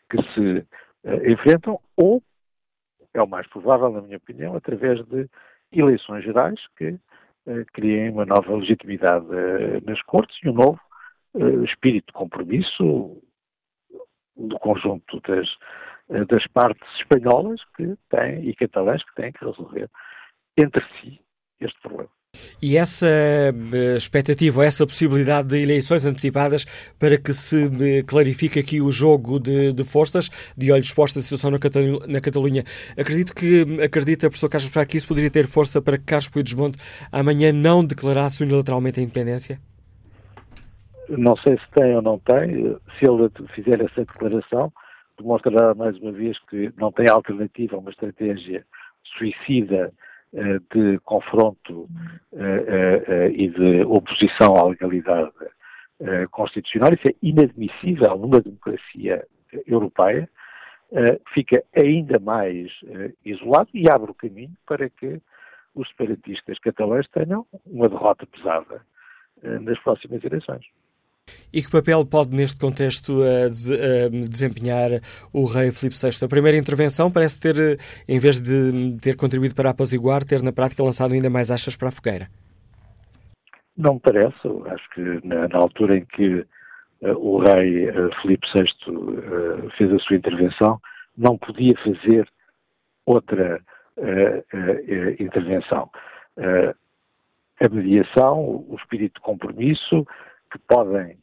[0.09, 0.65] que se
[1.29, 2.23] enfrentam, ou,
[3.13, 5.29] é o mais provável, na minha opinião, através de
[5.71, 6.99] eleições gerais que
[7.47, 10.79] eh, criem uma nova legitimidade eh, nas Cortes e um novo
[11.35, 13.21] eh, espírito de compromisso
[14.35, 15.47] do conjunto das,
[16.27, 19.89] das partes espanholas que têm, e catalãs que têm que resolver
[20.57, 21.19] entre si
[21.59, 22.18] este problema.
[22.61, 26.65] E essa uh, expectativa, essa possibilidade de eleições antecipadas
[26.99, 31.25] para que se uh, clarifique aqui o jogo de, de forças, de olhos postos a
[31.25, 31.57] situação na,
[32.07, 32.63] na Catalunha,
[32.97, 36.77] acredito que, acredita, professor Carlos Frá, que isso poderia ter força para que Carlos Puigdemont
[37.11, 39.59] amanhã não declarasse unilateralmente a independência?
[41.07, 42.75] Não sei se tem ou não tem.
[42.99, 44.71] Se ele fizer essa declaração,
[45.17, 48.63] demonstrará mais uma vez que não tem alternativa a uma estratégia
[49.17, 51.89] suicida eh, de confronto
[52.33, 55.31] eh, eh, e de oposição à legalidade
[56.31, 56.93] constitucional.
[56.93, 59.27] Isso é inadmissível numa democracia
[59.67, 60.29] europeia.
[61.33, 62.71] Fica ainda mais
[63.25, 65.21] isolado e abre o caminho para que
[65.75, 68.81] os separatistas catalães tenham uma derrota pesada
[69.43, 70.65] nas próximas eleições.
[71.51, 73.21] E que papel pode, neste contexto,
[74.29, 75.01] desempenhar
[75.33, 76.23] o rei Filipe VI?
[76.23, 77.77] A primeira intervenção parece ter, eh,
[78.07, 81.89] em vez de ter contribuído para apaziguar, ter na prática lançado ainda mais achas para
[81.89, 82.27] a fogueira.
[83.75, 84.47] Não me parece.
[84.67, 86.45] Acho que na, na altura em que
[87.01, 90.79] uh, o rei uh, Filipe VI uh, fez a sua intervenção,
[91.17, 92.27] não podia fazer
[93.05, 93.59] outra
[95.19, 95.89] intervenção.
[96.37, 100.05] a mediação, o espírito de compromisso,
[100.51, 101.17] que podem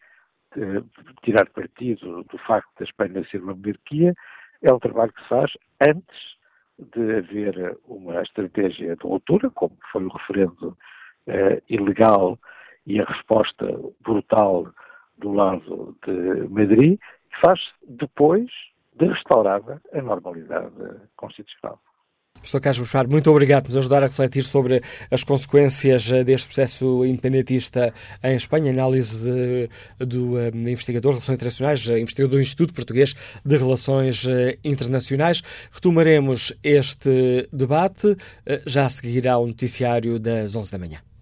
[0.56, 0.82] eh,
[1.22, 4.14] tirar partido do facto da Espanha ser uma monarquia,
[4.62, 5.52] é um trabalho que se faz
[5.86, 6.36] antes
[6.78, 10.76] de haver uma estratégia de ruptura, como foi o referendo
[11.26, 12.38] eh, ilegal
[12.86, 13.66] e a resposta
[14.00, 14.72] brutal
[15.18, 16.98] do lado de Madrid,
[17.42, 18.50] faz depois
[18.94, 20.72] de restaurada a normalidade
[21.16, 21.80] constitucional.
[22.38, 26.46] Professor Carlos Bufar, muito obrigado por nos ajudar a refletir sobre as consequências eh, deste
[26.46, 32.72] processo independentista em Espanha, análise eh, do eh, investigador de Relações Internacionais, investigador do Instituto
[32.72, 33.14] Português
[33.44, 34.26] de Relações
[34.64, 35.42] Internacionais.
[35.70, 38.16] Retomaremos este debate,
[38.66, 41.15] já seguirá o noticiário das 11 da manhã.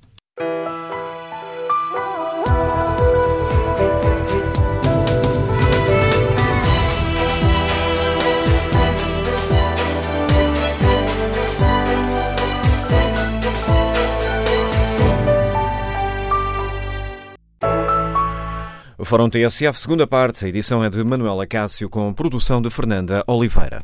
[19.04, 23.82] Fórum TSF, segunda parte, a edição é de Manuela Cássio com produção de Fernanda Oliveira.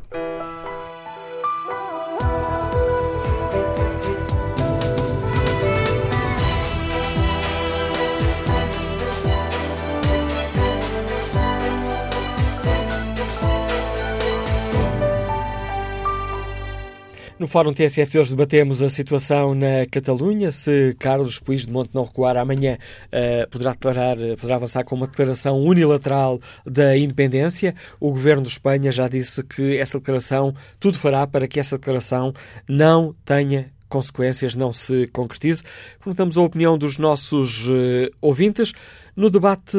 [17.41, 20.51] No Fórum TSF de hoje debatemos a situação na Catalunha.
[20.51, 22.77] Se Carlos Puigdemont não recuar amanhã,
[23.07, 27.73] uh, poderá, declarar, poderá avançar com uma declaração unilateral da independência.
[27.99, 32.31] O governo de Espanha já disse que essa declaração, tudo fará para que essa declaração
[32.69, 35.63] não tenha consequências, não se concretize.
[35.97, 38.71] Perguntamos a opinião dos nossos uh, ouvintes
[39.15, 39.77] no debate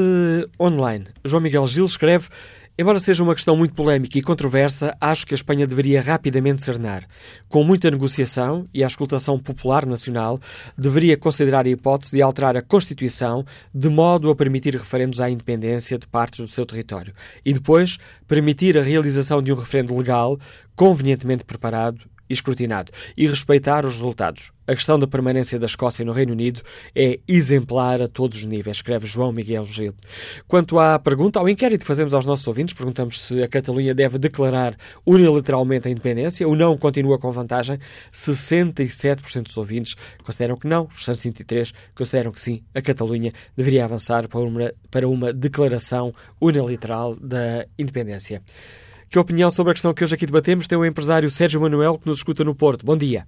[0.60, 1.06] online.
[1.24, 2.28] João Miguel Gil escreve
[2.78, 7.06] Embora seja uma questão muito polémica e controversa, acho que a Espanha deveria rapidamente serenar.
[7.46, 10.40] Com muita negociação e a escutação popular nacional,
[10.76, 13.44] deveria considerar a hipótese de alterar a Constituição
[13.74, 17.12] de modo a permitir referendos à independência de partes do seu território
[17.44, 20.40] e depois permitir a realização de um referendo legal,
[20.74, 24.52] convenientemente preparado e escrutinado e respeitar os resultados.
[24.64, 26.62] A questão da permanência da Escócia no Reino Unido
[26.94, 29.92] é exemplar a todos os níveis, escreve João Miguel Gil.
[30.46, 34.18] Quanto à pergunta, ao inquérito que fazemos aos nossos ouvintes, perguntamos se a Catalunha deve
[34.18, 37.76] declarar unilateralmente a independência ou não continua com vantagem.
[38.12, 44.28] 67% dos ouvintes consideram que não, os 63% consideram que sim, a Catalunha deveria avançar
[44.28, 48.40] para uma, para uma declaração unilateral da independência.
[49.12, 52.08] Que opinião sobre a questão que hoje aqui debatemos tem o empresário Sérgio Manuel, que
[52.08, 52.86] nos escuta no Porto.
[52.86, 53.24] Bom dia.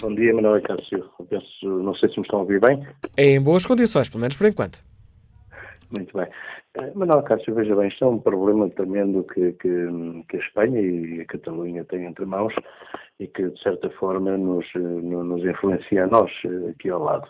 [0.00, 1.04] Bom dia, Manuel Cássio.
[1.28, 2.86] Penso, não sei se me estão a ouvir bem.
[3.16, 4.78] É em boas condições, pelo menos por enquanto.
[5.90, 6.28] Muito bem.
[6.76, 9.88] Eh, Manuel Cássio, veja bem, isto é um problema tremendo que, que,
[10.28, 12.54] que, a Espanha e a Catalunha têm entre mãos
[13.18, 17.26] e que, de certa forma, nos, nos influencia a nós eh, aqui ao lado.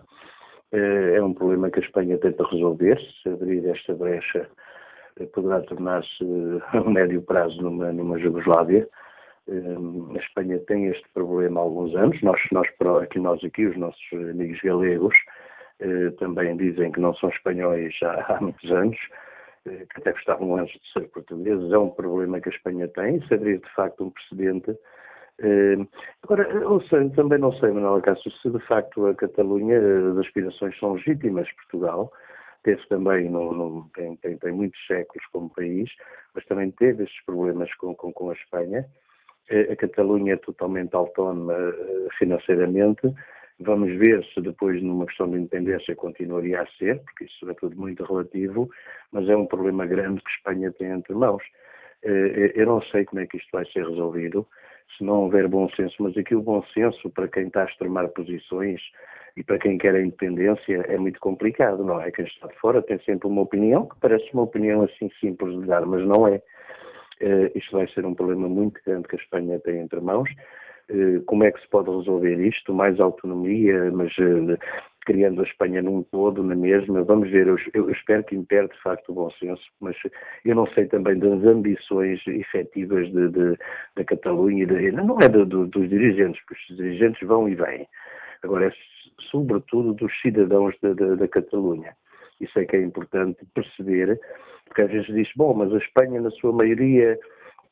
[0.72, 4.46] Eh, é um problema que a Espanha tenta resolver, se abrir esta brecha
[5.26, 6.24] poderá tornar-se
[6.72, 8.88] a médio prazo numa, numa Jugoslávia.
[9.48, 12.20] Hum, a Espanha tem este problema há alguns anos.
[12.22, 12.68] Nós, nós,
[13.02, 15.14] aqui, nós aqui, os nossos amigos galegos,
[15.80, 18.98] eh, também dizem que não são espanhóis há, há muitos anos,
[19.66, 21.72] eh, que até gostavam antes de ser portugueses.
[21.72, 24.76] É um problema que a Espanha tem, se abrir de facto um precedente.
[26.24, 26.48] Agora,
[27.14, 29.78] também não sei, Manuel Cássio, se de facto a Catalunha,
[30.10, 32.12] as aspirações são legítimas, Portugal,
[32.62, 35.90] teve também, no, no, tem, tem, tem, muitos séculos como país,
[36.34, 38.86] mas também teve estes problemas com, com, com a Espanha.
[39.70, 43.14] A Catalunha é totalmente autónoma eh, financeiramente
[43.60, 47.76] Vamos ver se depois, numa questão de independência, continuaria a ser, porque isso é tudo
[47.76, 48.70] muito relativo,
[49.10, 51.42] mas é um problema grande que Espanha tem entre mãos.
[52.04, 54.46] Eh, eu não sei como é que isto vai ser resolvido,
[54.96, 58.08] se não houver bom senso, mas aqui o bom senso, para quem está a extremar
[58.08, 58.80] posições
[59.36, 62.10] e para quem quer a independência, é muito complicado, não é?
[62.10, 65.66] Quem está de fora tem sempre uma opinião, que parece uma opinião assim simples de
[65.66, 66.42] dar, mas não é.
[67.20, 70.28] Uh, isto vai ser um problema muito grande que a Espanha tem entre mãos.
[70.90, 72.72] Uh, como é que se pode resolver isto?
[72.72, 74.58] Mais autonomia, mas uh,
[75.08, 77.02] criando a Espanha num todo, na mesma.
[77.02, 79.96] Vamos ver, eu, eu, espero que impere de facto o bom senso, mas
[80.44, 83.58] eu não sei também das ambições efetivas de, de,
[83.96, 87.88] da Catalunha, não é de, dos dirigentes, porque os dirigentes vão e vêm.
[88.42, 88.72] Agora, é
[89.30, 91.96] sobretudo dos cidadãos da, da, da Catalunha.
[92.38, 94.20] Isso é que é importante perceber
[94.66, 97.18] porque às vezes diz, bom, mas a Espanha, na sua maioria,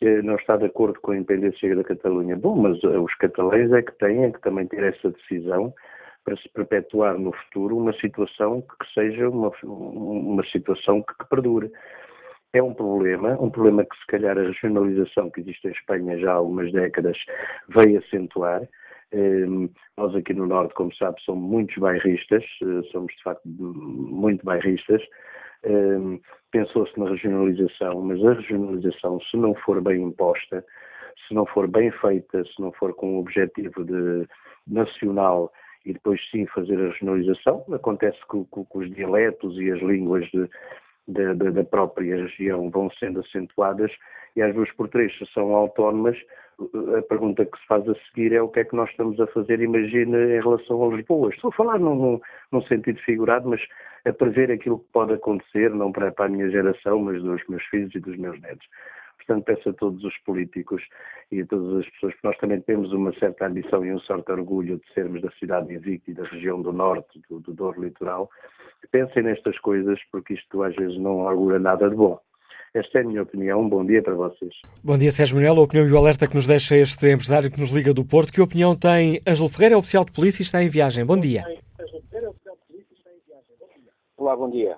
[0.00, 2.34] eh, não está de acordo com a independência da Catalunha.
[2.34, 5.74] Bom, mas eh, os catalães é que têm que também ter essa decisão
[6.26, 11.70] para se perpetuar no futuro uma situação que seja uma, uma situação que, que perdure.
[12.52, 16.32] É um problema, um problema que se calhar a regionalização que existe em Espanha já
[16.32, 17.16] há algumas décadas
[17.68, 18.68] veio acentuar.
[19.12, 19.46] Eh,
[19.96, 22.44] nós aqui no Norte, como sabe, somos muitos bairristas,
[22.90, 25.02] somos de facto muito bairristas,
[26.50, 30.64] pensou-se na regionalização, mas a regionalização, se não for bem imposta,
[31.28, 34.26] se não for bem feita, se não for com o objetivo de
[34.66, 35.52] nacional
[35.86, 40.24] e depois sim fazer a regionalização, acontece que, que, que os dialetos e as línguas
[40.26, 40.50] de,
[41.08, 43.90] de, de, da própria região vão sendo acentuadas
[44.34, 46.18] e às duas por três, são autónomas,
[46.98, 49.26] a pergunta que se faz a seguir é o que é que nós estamos a
[49.28, 51.30] fazer, imagina, em relação a Lisboa.
[51.30, 52.18] Estou a falar num,
[52.50, 53.60] num sentido figurado, mas
[54.06, 57.62] a prever aquilo que pode acontecer, não para, para a minha geração, mas dos meus
[57.64, 58.66] filhos e dos meus netos.
[59.26, 60.82] Portanto, peço a todos os políticos
[61.32, 64.30] e a todas as pessoas, que nós também temos uma certa ambição e um certo
[64.30, 67.82] orgulho de sermos da cidade de Invicta e da região do norte, do, do Douro
[67.82, 68.30] Litoral,
[68.92, 72.20] pensem nestas coisas, porque isto às vezes não augura nada de bom.
[72.72, 73.62] Esta é a minha opinião.
[73.62, 74.54] Um bom dia para vocês.
[74.84, 75.58] Bom dia, Sérgio Manuel.
[75.58, 78.32] A opinião e o alerta que nos deixa este empresário que nos liga do Porto.
[78.32, 81.04] Que opinião tem Ângelo Ferreira, é oficial de polícia e está em viagem?
[81.04, 81.42] Bom dia.
[84.18, 84.76] Olá, bom dia.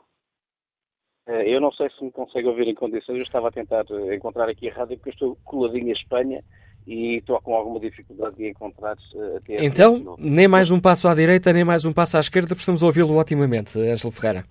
[1.28, 3.18] Eh, eu não sei se me consegue ouvir em condições.
[3.18, 6.42] Eu estava a tentar eh, encontrar aqui a rádio porque eu estou coladinho à Espanha
[6.86, 11.14] e estou com alguma dificuldade de encontrar eh, até Então, nem mais um passo à
[11.14, 14.44] direita, nem mais um passo à esquerda, precisamos ouvi-lo otimamente, Ângelo Ferreira.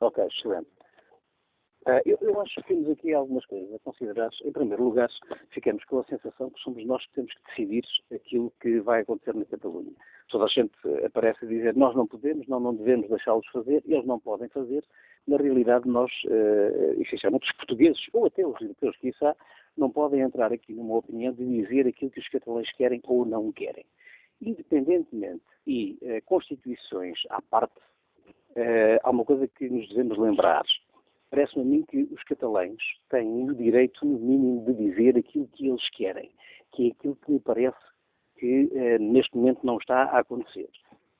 [0.00, 0.68] Ok, excelente.
[1.86, 4.28] Uh, eu, eu, acho que temos aqui algumas coisas a considerar.
[4.44, 5.08] Em primeiro lugar,
[5.48, 9.34] ficamos com a sensação que somos nós que temos que decidir aquilo que vai acontecer
[9.34, 9.92] na Catalunha.
[10.28, 10.72] Toda a gente
[11.06, 14.84] aparece a dizer nós não podemos, não, não devemos deixá-los fazer, eles não podem fazer.
[15.26, 19.34] Na realidade, nós, uh, essencialmente os portugueses, ou até os europeus, quiçá,
[19.74, 23.50] não podem entrar aqui numa opinião de dizer aquilo que os catalães querem ou não
[23.52, 23.86] querem.
[24.42, 27.80] Independentemente e uh, constituições à parte,
[29.04, 30.64] há uma coisa que nos devemos lembrar
[31.30, 35.68] parece-me a mim que os catalães têm o direito, no mínimo, de dizer aquilo que
[35.68, 36.30] eles querem,
[36.72, 37.78] que é aquilo que me parece
[38.36, 40.68] que eh, neste momento não está a acontecer.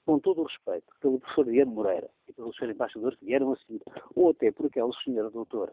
[0.04, 3.56] Com todo o respeito pelo professor Diano Moreira e pelo senhor embaixador que vieram a
[3.56, 3.80] seguir,
[4.16, 5.72] ou até por aquela senhora doutora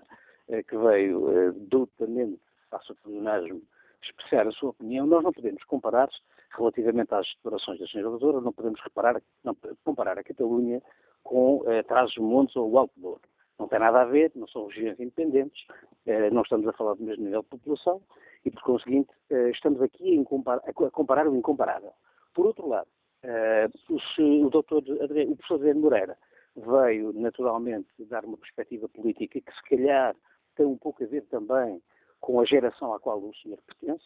[0.49, 3.61] eh, que veio eh, doutamente, faça o pleonasmo,
[4.03, 6.09] expressar a sua opinião, nós não podemos comparar
[6.55, 10.81] relativamente às declarações da senhora doutora, não podemos reparar, não, comparar a Catalunha
[11.23, 13.21] com eh, Trás-os-Montes ou o Alto Douro.
[13.59, 15.65] Não tem nada a ver, não são regiões independentes,
[16.05, 18.01] eh, não estamos a falar do mesmo nível de população
[18.45, 21.91] e, por conseguinte, eh, estamos aqui a comparar, o incomparável.
[22.33, 22.87] Por outro lado,
[23.23, 26.17] eh, o, doutor, o professor Adriano Moreira
[26.55, 30.15] veio, naturalmente, dar uma perspectiva política que, se calhar,
[30.55, 31.81] tem um pouco a ver também
[32.19, 34.05] com a geração à qual o senhor pertence,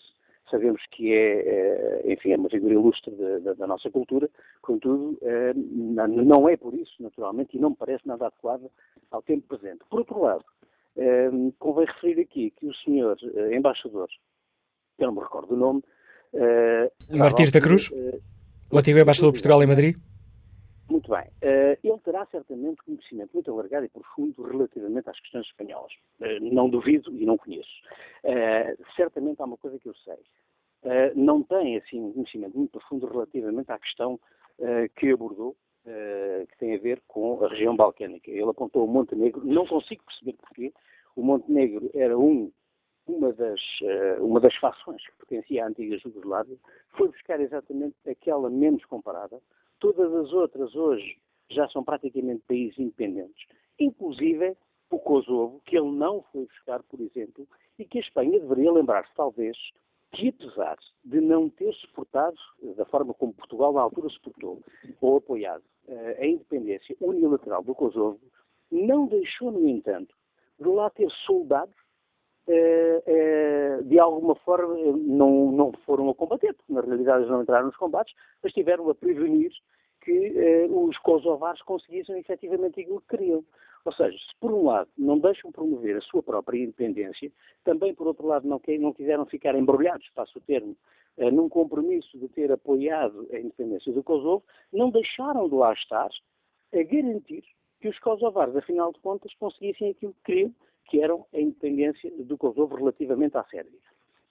[0.52, 4.30] sabemos que é, é, enfim, é uma figura ilustre da, da, da nossa cultura,
[4.62, 8.70] contudo, é, não é por isso, naturalmente, e não me parece nada adequado
[9.10, 9.80] ao tempo presente.
[9.90, 10.46] Por outro lado,
[10.98, 13.18] é, convém referir aqui que o senhor
[13.52, 14.10] embaixador,
[15.00, 15.84] eu não me recordo o nome...
[17.10, 17.90] Martins da Cruz?
[18.72, 19.98] o antigo embaixador de Portugal em Madrid?
[20.90, 21.24] Muito bem.
[21.42, 25.92] Ele terá certamente conhecimento muito alargado e profundo relativamente às questões espanholas.
[26.42, 27.70] Não duvido e não conheço.
[28.96, 30.18] Certamente há uma coisa que eu sei.
[31.16, 34.20] Não tem, assim, um conhecimento muito profundo relativamente à questão
[34.96, 38.30] que abordou, que tem a ver com a região balcânica.
[38.30, 39.46] Ele apontou o Montenegro.
[39.46, 40.74] Não consigo perceber porquê.
[41.16, 42.52] O Montenegro era um
[43.08, 43.60] uma das,
[44.20, 46.56] uma das fações que pertencia à antiga Jugoslávia,
[46.92, 49.42] foi buscar exatamente aquela menos comparada,
[49.82, 51.18] Todas as outras hoje
[51.50, 53.48] já são praticamente países independentes,
[53.80, 54.56] inclusive
[54.92, 57.48] o Kosovo, que ele não foi buscar, por exemplo,
[57.80, 59.58] e que a Espanha deveria lembrar-se, talvez,
[60.12, 62.38] que, apesar de não ter suportado,
[62.76, 64.62] da forma como Portugal na altura suportou,
[65.00, 68.20] ou apoiado, uh, a independência unilateral do Kosovo,
[68.72, 70.14] não deixou, no entanto,
[70.60, 71.76] de lá ter soldados
[72.48, 77.44] eh, eh, de alguma forma não, não foram a combater, porque na realidade eles não
[77.44, 79.52] entraram nos combates, mas estiveram a prevenir
[80.02, 83.44] que eh, os kosovares conseguissem efetivamente aquilo que queriam.
[83.84, 87.32] Ou seja, se por um lado não deixam promover a sua própria independência,
[87.64, 88.60] também por outro lado não,
[88.94, 90.76] quiseram ficar embrulhados, passo o termo,
[91.18, 96.10] num compromisso de ter apoiado a independência do Kosovo, não deixaram de lá estar
[96.74, 97.44] a garantir
[97.82, 100.56] que os kosovares, afinal de contas, conseguissem aquilo que queriam,
[100.86, 103.80] que eram a independência do Kosovo relativamente à Sérvia.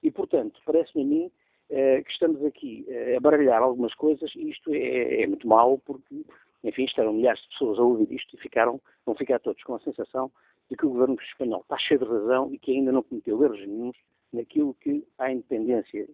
[0.03, 1.30] E, portanto, parece-me a mim
[1.70, 5.78] eh, que estamos aqui eh, a baralhar algumas coisas e isto é, é muito mau
[5.78, 6.24] porque,
[6.62, 9.80] enfim, estarão milhares de pessoas a ouvir isto e ficaram, vão ficar todos com a
[9.80, 10.30] sensação
[10.68, 13.61] de que o governo espanhol está cheio de razão e que ainda não cometeu erros
[13.61, 13.96] nenhums
[14.32, 16.08] naquilo que à independência,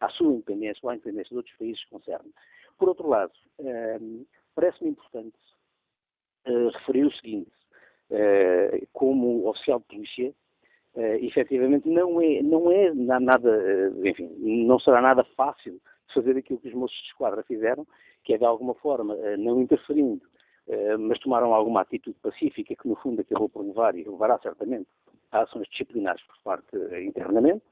[0.00, 2.30] à sua independência ou à independência de outros países concerne.
[2.78, 4.00] Por outro lado, eh,
[4.54, 5.36] parece-me importante
[6.44, 7.52] referir o seguinte,
[8.10, 10.34] eh, como oficial de polícia,
[10.94, 15.80] uh, efetivamente não é, não é nada, enfim, não será nada fácil
[16.12, 17.86] fazer aquilo que os moços de esquadra fizeram,
[18.24, 20.22] que é de alguma forma, uh, não interferindo,
[21.00, 24.86] mas tomaram alguma atitude pacífica, que no fundo aquilo por levar e levará certamente
[25.32, 27.64] a ações disciplinares por parte internamente,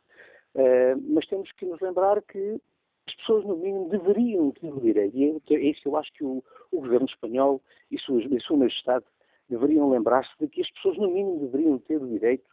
[1.09, 2.61] mas temos que nos lembrar que
[3.07, 6.12] as pessoas, no mínimo, deveriam ter o direito, e é, é isso que eu acho
[6.12, 7.61] que o, o governo espanhol
[7.91, 9.05] e sua, e sua majestade
[9.49, 12.45] deveriam lembrar-se de que as pessoas, no mínimo, deveriam ter o direito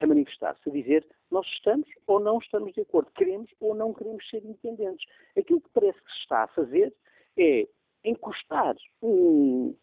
[0.00, 4.28] a manifestar-se, a dizer nós estamos ou não estamos de acordo, queremos ou não queremos
[4.28, 5.06] ser independentes.
[5.38, 6.92] Aquilo que parece que se está a fazer
[7.38, 7.68] é
[8.04, 9.74] encostar um,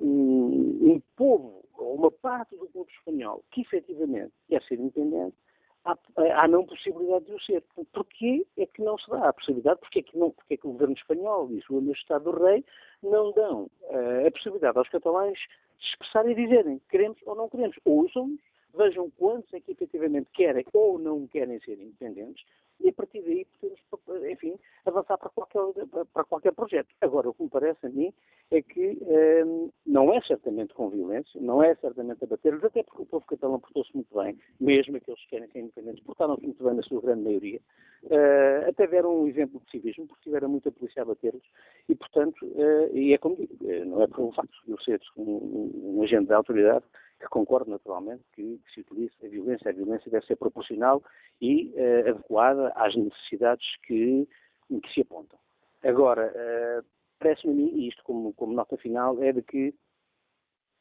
[0.00, 5.36] um, um povo, ou uma parte do povo espanhol, que efetivamente quer ser independente,
[5.84, 7.62] à, não possibilidade de o ser.
[7.92, 9.80] Porquê é que não se dá a possibilidade?
[9.80, 12.64] Porquê é que, não, porquê é que o governo espanhol e sua majestade do rei
[13.02, 15.38] não dão uh, a possibilidade aos catalães
[15.78, 17.76] de expressarem e dizerem queremos ou não queremos.
[17.84, 18.40] Ouçam-nos,
[18.74, 22.44] vejam quantos é que efetivamente querem ou não querem ser independentes
[22.82, 26.88] e a partir daí podemos, enfim, avançar para qualquer, para qualquer projeto.
[27.00, 28.12] Agora, o que me parece a mim
[28.50, 28.98] é que
[29.44, 33.24] um, não é certamente com violência, não é certamente a bater-lhes, até porque o povo
[33.26, 37.00] catalão portou-se muito bem, mesmo aqueles que querem ser independentes, portaram-se muito bem na sua
[37.00, 37.60] grande maioria,
[38.04, 41.44] uh, até deram um exemplo de civismo, porque tiveram muita polícia a bater-lhes,
[41.88, 44.80] e portanto, uh, e é como digo, uh, não é por um facto de eu
[44.80, 46.84] ser um, um agente da autoridade,
[47.20, 49.70] que concordo naturalmente que, se utilize a violência.
[49.70, 51.02] A violência deve ser proporcional
[51.40, 54.26] e uh, adequada às necessidades que,
[54.68, 55.38] que se apontam.
[55.82, 56.84] Agora, uh,
[57.18, 59.74] parece-me a mim, isto como, como nota final, é de que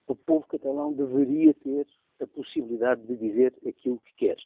[0.08, 1.86] o povo catalão deveria ter
[2.22, 4.38] a possibilidade de dizer aquilo que quer.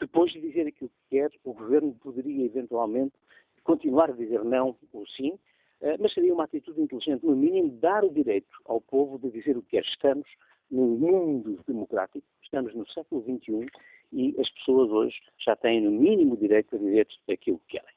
[0.00, 3.14] Depois de dizer aquilo que quer, o governo poderia eventualmente
[3.62, 5.38] continuar a dizer não ou sim,
[5.80, 9.56] eh, mas seria uma atitude inteligente, no mínimo, dar o direito ao povo de dizer
[9.56, 9.84] o que quer.
[9.84, 10.26] Estamos
[10.72, 13.66] num mundo democrático, estamos no século XXI
[14.12, 15.14] e as pessoas hoje
[15.44, 17.94] já têm, no mínimo, direito a dizer aquilo que querem.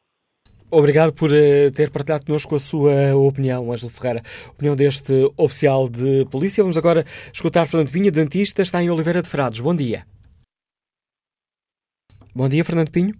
[0.69, 4.21] Obrigado por uh, ter partilhado connosco a sua opinião, Ângelo Ferreira.
[4.49, 6.63] Opinião deste oficial de polícia.
[6.63, 9.59] Vamos agora escutar Fernando Pinho, dentista, está em Oliveira de Frades.
[9.59, 10.05] Bom dia.
[12.33, 13.13] Bom dia, Fernando Pinho.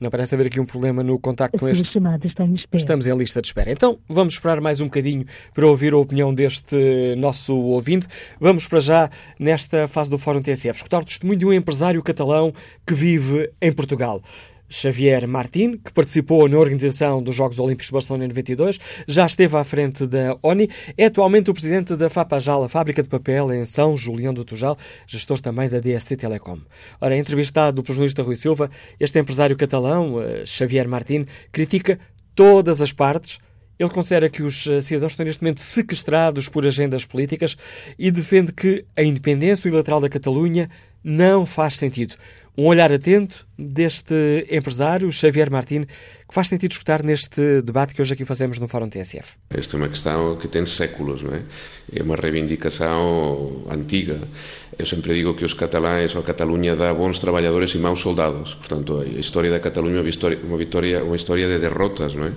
[0.00, 1.90] Não parece haver aqui um problema no contacto com este.
[1.90, 2.76] chamada está em espera.
[2.76, 3.70] Estamos em lista de espera.
[3.70, 5.24] Então, vamos esperar mais um bocadinho
[5.54, 8.06] para ouvir a opinião deste nosso ouvinte.
[8.38, 12.52] Vamos para já, nesta fase do Fórum TSF, escutar o testemunho de um empresário catalão
[12.86, 14.22] que vive em Portugal.
[14.68, 19.56] Xavier Martin, que participou na organização dos Jogos Olímpicos de Barcelona em 92, já esteve
[19.56, 23.64] à frente da ONI, é atualmente o presidente da Fapajal, a fábrica de papel em
[23.64, 26.58] São Julião do Tujal, gestor também da DST Telecom.
[27.00, 31.98] Ora, entrevistado pelo jornalista Rui Silva, este empresário catalão, eh, Xavier Martin, critica
[32.34, 33.38] todas as partes
[33.78, 37.56] ele considera que os eh, cidadãos estão neste momento sequestrados por agendas políticas
[37.98, 40.70] e defende que a independência unilateral da Catalunha
[41.04, 42.14] não faz sentido.
[42.56, 45.84] Um olhar atento deste empresário, Xavier Martin,
[46.28, 49.34] que faz sentido escutar neste debate que hoje aqui fazemos no Fórum TSF.
[49.50, 51.42] Esta é uma questão que tem séculos, não é?
[51.92, 54.18] É uma reivindicação antiga.
[54.78, 58.54] Eu sempre digo que os catalães ou a Catalunha dá bons trabalhadores e maus soldados.
[58.54, 62.26] Portanto, a história da Catalunha é uma história, uma, vitória, uma história de derrotas não
[62.26, 62.32] é?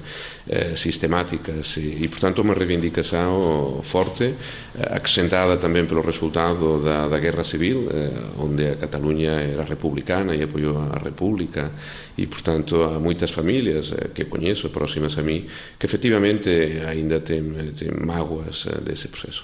[0.48, 7.44] Eh, sistemáticas e, portanto, uma reivindicação forte, eh, acrescentada também pelo resultado da, da Guerra
[7.44, 11.72] Civil, eh, onde a Catalunha era republicana e apoiou a República
[12.18, 15.48] e, portanto, há muitas famílias eh, que conheço, próximas a mim,
[15.78, 16.50] que efetivamente
[16.88, 17.44] ainda têm,
[17.78, 19.44] têm mágoas eh, desse processo.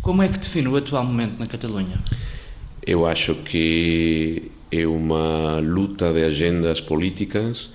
[0.00, 1.98] Como é que define o atual momento na Catalunha?
[2.84, 7.70] Eu acho que é uma luta de agendas políticas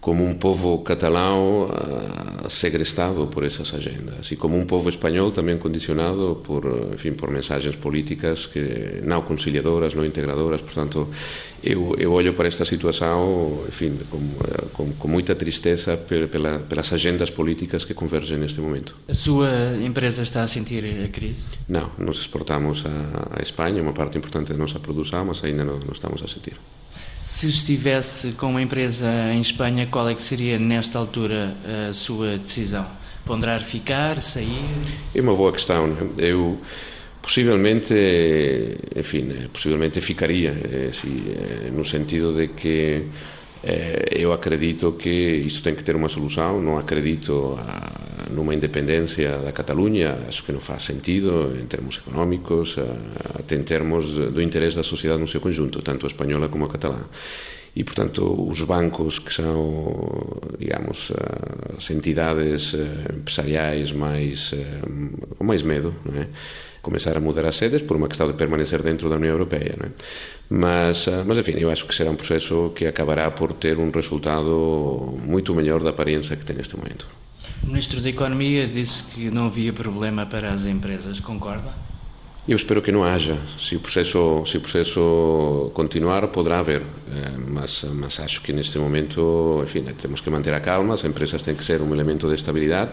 [0.00, 5.60] como un povo catalán uh, segrestado por esas agendas e como un povo español tamén
[5.60, 11.12] condicionado por, en fin, por mensaxes políticas que non conciliadoras, non integradoras, por tanto,
[11.60, 14.24] eu, eu ollo para esta situación, en fin, con,
[14.72, 18.96] con, con moita tristeza pela, pelas agendas políticas que convergen neste momento.
[19.04, 21.44] A súa empresa está a sentir a crise?
[21.68, 25.76] Non, nos exportamos a, a España, unha parte importante da nosa produção, mas ainda non,
[25.84, 26.56] non estamos a sentir.
[27.32, 31.56] Se estivesse com uma empresa em Espanha, qual é que seria nesta altura
[31.88, 32.84] a sua decisão?
[33.24, 34.68] Ponderar ficar, sair?
[35.14, 35.96] É uma boa questão.
[36.18, 36.60] Eu
[37.22, 37.94] possivelmente,
[38.94, 40.54] enfim, possivelmente ficaria,
[41.72, 43.04] no sentido de que
[43.62, 48.00] eu acredito que isto ten que ter unha solución, non acredito a,
[48.32, 52.78] nunha independencia da Cataluña, acho que non faz sentido en termos económicos,
[53.36, 56.72] até en termos do interés da sociedade no seu conjunto, tanto a española como a
[56.72, 57.04] catalá.
[57.70, 61.12] E, portanto, os bancos que são, digamos,
[61.76, 64.82] as entidades eh, empresariais máis, eh,
[65.38, 66.26] com máis medo, non é?
[66.82, 69.76] começar a mudar as sedes por uma questão de permanecer dentro da União Europeia.
[69.78, 69.90] Não é?
[70.52, 73.88] Mas, eh, mas, enfim, eu acho que será um processo que acabará por ter um
[73.88, 77.06] resultado muito melhor da aparência que tem neste momento.
[77.62, 81.72] O Ministro da Economia disse que não havia problema para as empresas, concorda?
[82.48, 83.38] Eu espero que não haja.
[83.60, 86.82] Se o processo, se o processo continuar, poderá haver.
[86.82, 91.42] Eh, mas, mas acho que neste momento, enfim, temos que manter a calma, as empresas
[91.42, 92.90] têm que ser um elemento de estabilidade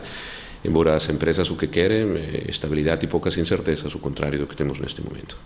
[0.63, 4.55] embora as empresas o que querem é estabilidade e poucas incertezas, o contrário do que
[4.55, 5.37] temos neste momento.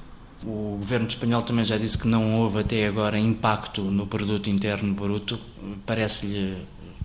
[0.44, 4.94] O governo espanhol também já disse que não houve até agora impacto no produto interno
[4.94, 5.40] bruto.
[5.86, 6.58] Parece-lhe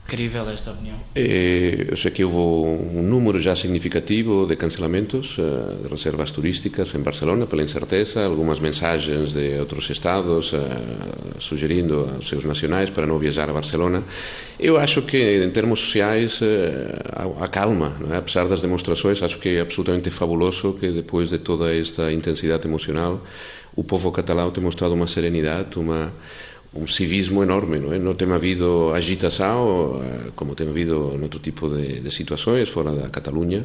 [0.06, 0.96] crível esta opinião?
[1.14, 6.94] Eh, eu sei que houve um número já significativo de cancelamentos uh, de reservas turísticas
[6.94, 10.58] em Barcelona pela incerteza, algumas mensagens de outros estados uh,
[11.38, 14.04] sugerindo aos seus nacionais para não viajar a Barcelona.
[14.58, 18.16] Eu acho que em termos sociais uh, a calma, é?
[18.16, 23.22] apesar das demonstrações, acho que é absolutamente fabuloso que depois de toda esta intensidade emocional
[23.74, 26.10] o povo catalão tem mostrado uma serenidade, uma
[26.76, 27.98] un civismo enorme, non, é?
[27.98, 33.08] non tem habido agitação eh, como tem habido noutro tipo de, de situações fora da
[33.08, 33.64] Cataluña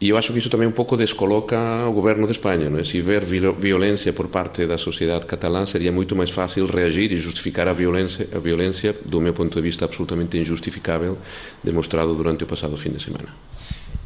[0.00, 2.86] e eu acho que iso tamén un pouco descoloca o governo de España non é?
[2.86, 7.66] se ver violencia por parte da sociedade catalã sería moito máis fácil reagir e justificar
[7.66, 11.18] a violencia, a violencia do meu ponto de vista absolutamente injustificável
[11.60, 13.34] demonstrado durante o passado fim de semana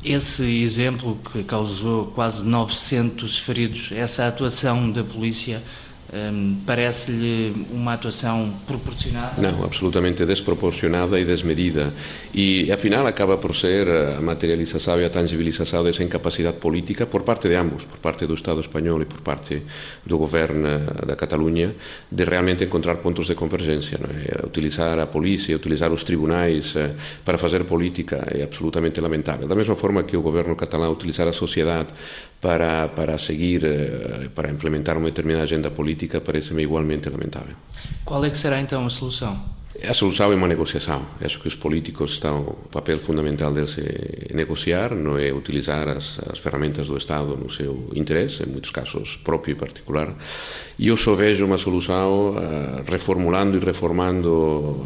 [0.04, 5.60] Esse exemplo que causou quase 900 feridos, essa atuação da polícia
[6.12, 9.40] um, Parece-lhe uma atuação proporcionada?
[9.40, 11.92] Não, absolutamente desproporcionada e desmedida.
[12.32, 17.48] E, afinal, acaba por ser a materialização e a tangibilização dessa incapacidade política por parte
[17.48, 19.62] de ambos, por parte do Estado espanhol e por parte
[20.04, 21.74] do governo da Catalunha,
[22.10, 23.98] de realmente encontrar pontos de convergência.
[23.98, 24.46] É?
[24.46, 26.92] Utilizar a polícia, utilizar os tribunais eh,
[27.24, 29.46] para fazer política é absolutamente lamentável.
[29.46, 31.88] Da mesma forma que o governo catalão utilizar a sociedade
[32.40, 37.56] para, para seguir, eh, para implementar uma determinada agenda política, parece-me igualmente lamentável.
[38.04, 39.58] Qual é que será então a solução?
[39.86, 41.02] A solução é uma negociação.
[41.20, 42.40] Acho que os políticos estão.
[42.40, 47.48] O papel fundamental deles é negociar, não é utilizar as, as ferramentas do Estado no
[47.48, 50.14] seu interesse, em muitos casos próprio e particular.
[50.78, 54.84] E eu só vejo uma solução uh, reformulando e reformando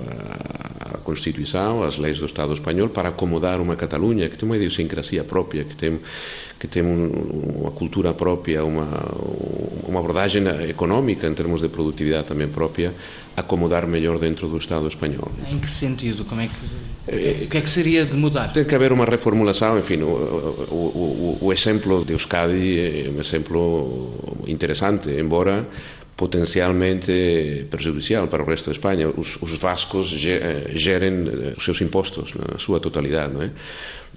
[0.80, 5.24] a Constituição, as leis do Estado espanhol, para acomodar uma Catalunha que tem uma idiosincrasia
[5.24, 6.00] própria, que tem
[6.62, 7.08] que tem um,
[7.60, 8.86] uma cultura própria, uma,
[9.84, 12.94] uma abordagem económica em termos de produtividade também própria,
[13.36, 15.32] acomodar melhor dentro do Estado espanhol.
[15.50, 16.24] Em que sentido?
[16.24, 18.52] Como é que, o que é que seria de mudar?
[18.52, 23.20] Tem que haver uma reformulação, enfim, o, o, o, o exemplo de Euskadi é um
[23.20, 25.66] exemplo interessante, embora
[26.16, 29.08] potencialmente prejudicial para o resto de Espanha.
[29.08, 33.50] Os, os vascos gerem eh, os seus impostos na sua totalidade, não é?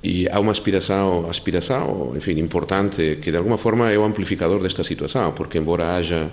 [0.03, 4.83] E há uma aspiração, aspiração, enfim, importante que de alguma forma é o amplificador desta
[4.83, 6.29] situação, porque embora haja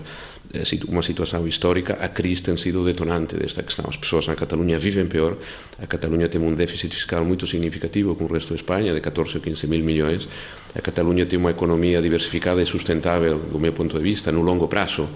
[0.52, 3.86] eh, uma situação histórica, a crise tem sido detonante desta questão.
[3.88, 5.36] As pessoas na Catalunha vivem pior,
[5.80, 9.36] a Catalunha tem um déficit fiscal muito significativo com o resto da Espanha, de 14
[9.36, 10.28] ou 15 mil milhões.
[10.74, 14.68] A Catalunha tem uma economia diversificada e sustentável, do meu ponto de vista, no longo
[14.68, 15.08] prazo,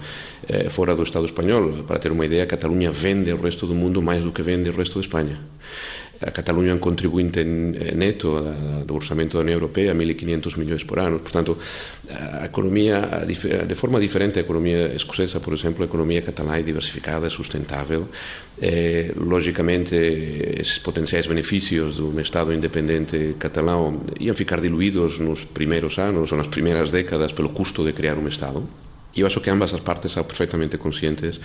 [0.49, 1.83] eh, fora do Estado espanhol.
[1.83, 4.69] Para ter uma ideia, a Catalunha vende ao resto do mundo mais do que vende
[4.69, 5.39] ao resto da Espanha.
[6.19, 8.41] A Cataluña é un contribuinte neto
[8.85, 11.21] do orçamento da Unión Europea, 1.500 millóns por ano.
[11.21, 11.61] Portanto,
[12.09, 17.29] a economía, de forma diferente a economía escocesa, por exemplo, a economía catalá é diversificada,
[17.29, 18.09] sustentável.
[18.57, 19.93] Eh, lógicamente,
[20.57, 26.49] esses potenciais beneficios dun Estado independente catalán ian ficar diluídos nos primeiros anos ou nas
[26.49, 28.65] primeiras décadas pelo custo de crear un Estado
[29.17, 31.39] E eu acho que ambas as partes são perfeitamente conscientes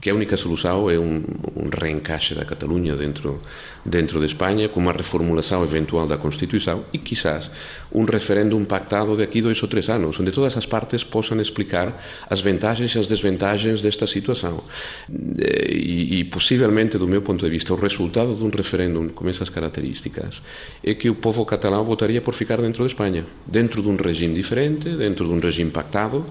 [0.00, 1.22] que a única solução é um,
[1.54, 3.40] um reencaixe da Catalunha dentro,
[3.84, 7.50] dentro de Espanha, com uma reformulação eventual da Constituição e, quizás,
[7.92, 12.40] um referéndum pactado daqui dois ou três anos, onde todas as partes possam explicar as
[12.40, 14.64] vantagens e as desvantagens desta situação.
[15.08, 19.50] E, e, possivelmente, do meu ponto de vista, o resultado de um referéndum com essas
[19.50, 20.40] características
[20.82, 24.34] é que o povo catalão votaria por ficar dentro de Espanha, dentro de um regime
[24.34, 26.24] diferente, dentro de um regime pactado,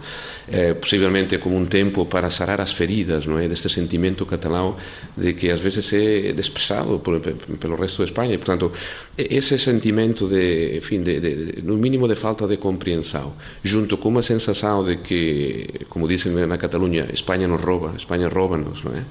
[0.48, 4.78] eh, possivelmente como um tempo para sarar as feridas não é, deste sentimento catalão
[5.16, 8.34] de que às vezes é desprezado por, pelo resto de Espanha.
[8.34, 8.72] E, portanto,
[9.18, 13.34] esse sentimento de, enfim, de, de, no mínimo de falta de compreensão,
[13.64, 18.84] junto com uma sensação de que, como dizem na Catalunha, Espanha nos rouba, Espanha rouba-nos,
[18.86, 19.04] é?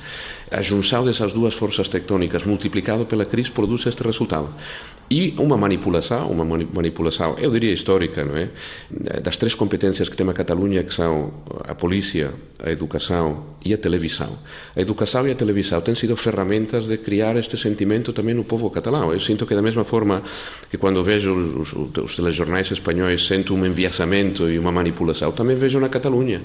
[0.50, 4.48] A junção dessas duas forças tectónicas multiplicado pela crise produz este resultado.
[5.10, 8.50] E uma manipulação, uma manipulação, eu diria histórica, não é?
[9.20, 11.32] Das três competências que tem a Catalunha, que são
[11.66, 14.38] a polícia, a educação e a televisão.
[14.76, 18.68] A educação e a televisão têm sido ferramentas de criar este sentimento também no povo
[18.68, 19.10] catalão.
[19.10, 20.22] Eu sinto que da mesma forma
[20.70, 25.56] que quando vejo os, os, os telejornais espanhóis sinto um enviasamento e uma manipulação, também
[25.56, 26.42] vejo na Catalunha.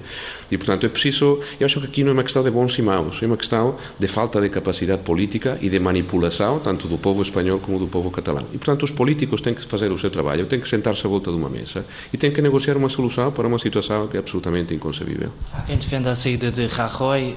[0.50, 1.42] E, portanto, é preciso...
[1.60, 3.78] Eu acho que aqui não é uma questão de bons e maus, é uma questão
[4.00, 8.10] de falta de capacidade política e de manipulação, tanto do povo espanhol como do povo
[8.10, 8.46] catalão.
[8.54, 11.32] E, portanto, os políticos têm que fazer o seu trabalho, têm que sentar-se à volta
[11.32, 14.74] de uma mesa e têm que negociar uma solução para uma situação que é absolutamente
[14.74, 15.32] inconcebível.
[15.66, 17.36] Quem defende a saída de Rajoy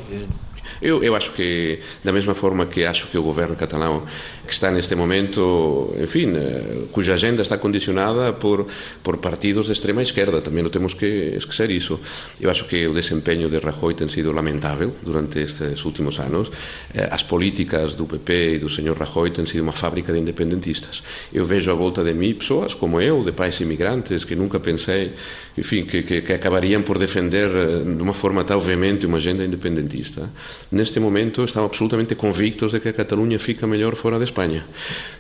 [0.81, 4.05] eu, eu acho que, da mesma forma que acho que o governo catalão,
[4.47, 8.67] que está neste momento, enfim, eh, cuja agenda está condicionada por,
[9.03, 12.01] por partidos de extrema esquerda, também não temos que esquecer isso.
[12.41, 16.51] Eu acho que o desempenho de Rajoy tem sido lamentável durante estes últimos anos.
[16.95, 21.03] Eh, as políticas do PP e do senhor Rajoy têm sido uma fábrica de independentistas.
[21.33, 25.13] Eu vejo à volta de mim pessoas como eu, de pais imigrantes, que nunca pensei,
[25.57, 30.29] enfim, que, que, acabariam por defender eh, de uma forma tão veemente uma agenda independentista
[30.71, 34.65] neste momento estão absolutamente convictos de que a Catalunha fica melhor fora de Espanha.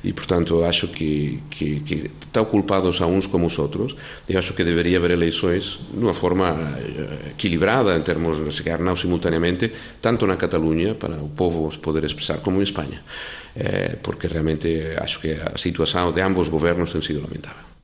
[0.05, 2.11] E, portanto, acho que, que, que
[2.51, 3.97] culpados a uns como os outros
[4.29, 8.97] e acho que deveria haver eleições de uma forma eh, equilibrada, em termos se não
[8.97, 9.73] simultaneamente,
[10.03, 13.03] tanto na Catalunha, para o povo poder expressar, como em Espanha.
[13.55, 14.69] Eh, porque realmente
[14.99, 17.76] acho que a situação de ambos governos tem sido lamentável.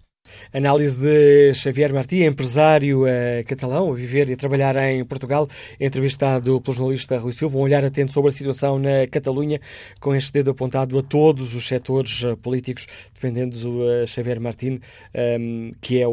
[0.55, 3.09] Análise de Xavier Martí, empresário uh,
[3.47, 5.49] catalão, a viver e a trabalhar em Portugal,
[5.81, 7.57] entrevistado pelo jornalista Rui Silva.
[7.57, 9.63] Um olhar atento sobre a situação na Catalunha,
[9.99, 14.81] com este dedo apontado a todos os setores uh, políticos, defendendo uh, Xavier Martín, um,
[15.15, 16.11] ehm, que é o,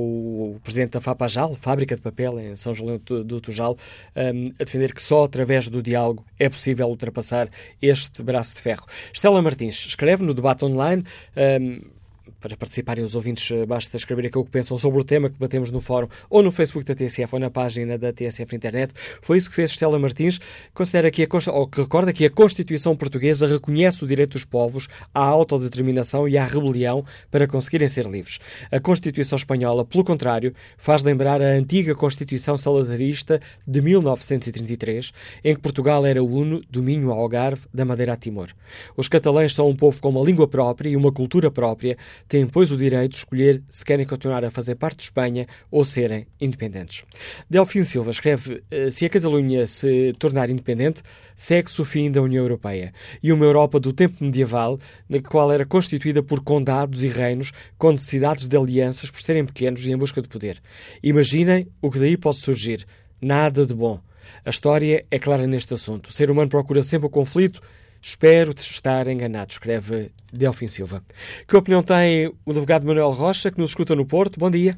[0.55, 3.77] o, presidente da FAPAJAL, Fábrica de Papel, em São João do Tujal,
[4.15, 7.49] um, ehm, a defender que só através do diálogo é possível ultrapassar
[7.81, 8.85] este braço de ferro.
[9.13, 11.03] Estela Martins escreve no debate online.
[11.35, 11.98] Um, ehm,
[12.39, 15.71] para participarem os ouvintes, eh, basta escrever aquilo que pensam sobre o tema que debatemos
[15.71, 18.93] no fórum ou no Facebook da TSF ou na página da TSF Internet.
[19.21, 20.39] Foi isso que fez Estela Martins,
[20.73, 24.87] considera que a, ou que recorda que a Constituição portuguesa reconhece o direito dos povos
[25.13, 28.39] à autodeterminação e à rebelião para conseguirem ser livres.
[28.71, 35.11] A Constituição espanhola, pelo contrário, faz lembrar a antiga Constituição saladarista de 1933,
[35.43, 38.49] em que Portugal era uno do Minho ao Algarve, da Madeira a Timor.
[38.95, 41.97] Os catalães são um povo com uma língua própria e uma cultura própria,
[42.29, 45.83] têm, pois, o direito de escolher se querem continuar a fazer parte de Espanha ou
[45.83, 47.03] serem independentes.
[47.49, 51.01] Delfim Silva escreve: eh, se a Catalunha se tornar independente,
[51.35, 55.65] segue-se o fim da União Europeia e uma Europa do tempo medieval, na qual era
[55.65, 60.21] constituída por condados e reinos com necessidades de alianças por serem pequenos e em busca
[60.21, 60.61] de poder.
[61.01, 62.85] Imaginem o que daí pode surgir.
[63.21, 63.99] Nada de bom.
[64.45, 66.07] A história é clara neste assunto.
[66.07, 67.61] O ser humano procura sempre o conflito
[68.01, 71.01] Espero estar enganado, escreve Delfim Silva.
[71.47, 74.39] Que opinião tem o advogado Manuel Rocha, que nos escuta no Porto?
[74.39, 74.75] Bom dia.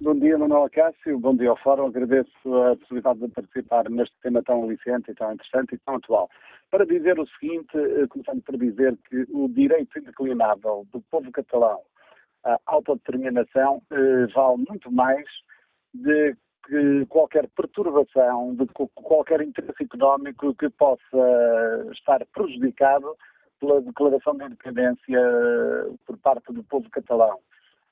[0.00, 1.18] Bom dia, Manuel Cássio.
[1.18, 1.86] Bom dia ao Fórum.
[1.86, 6.28] Agradeço a possibilidade de participar neste tema tão aliciente e tão interessante e tão atual.
[6.70, 11.80] Para dizer o seguinte, eh, começando por dizer que o direito indeclinável do povo catalão
[12.44, 15.24] à autodeterminação eh, vale muito mais
[15.94, 16.36] de
[16.66, 21.02] que qualquer perturbação, de qualquer interesse económico que possa
[21.92, 23.16] estar prejudicado
[23.60, 25.20] pela declaração de independência
[26.06, 27.38] por parte do povo catalão.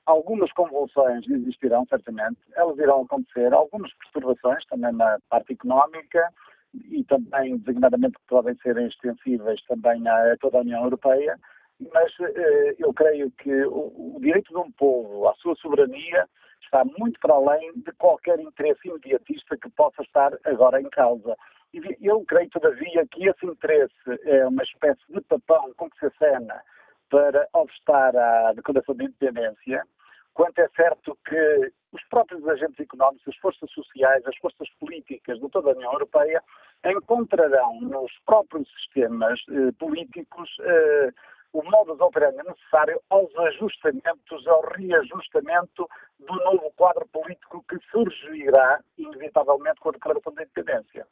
[0.05, 6.27] Algumas convulsões existirão, certamente, elas irão acontecer, algumas perturbações também na parte económica
[6.73, 11.39] e também, designadamente, que podem ser extensíveis também a toda a União Europeia,
[11.93, 16.27] mas eh, eu creio que o direito de um povo à sua soberania
[16.63, 21.35] está muito para além de qualquer interesse imediatista que possa estar agora em causa.
[21.73, 23.93] E eu creio, todavia, que esse interesse
[24.25, 26.61] é uma espécie de papão com que se acena
[27.09, 29.83] para obstar à declaração de independência,
[30.33, 35.49] quanto é certo que os próprios agentes económicos, as forças sociais, as forças políticas de
[35.49, 36.41] toda a União Europeia
[36.85, 41.11] encontrarão nos próprios sistemas eh, políticos eh,
[41.53, 45.87] o modo de operandi necessário aos ajustamentos, ao reajustamento
[46.19, 51.05] do novo quadro político que surgirá, inevitavelmente, com a Declaração de Independência.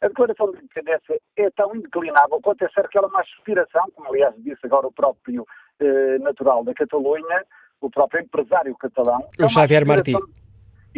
[0.00, 3.90] A Declaração de Independência é tão indeclinável quanto é certo que ela é uma aspiração,
[3.94, 5.44] como aliás disse agora o próprio
[5.80, 7.44] eh, natural da Catalunha,
[7.80, 9.18] o próprio empresário catalão.
[9.38, 10.12] O é Xavier Martí.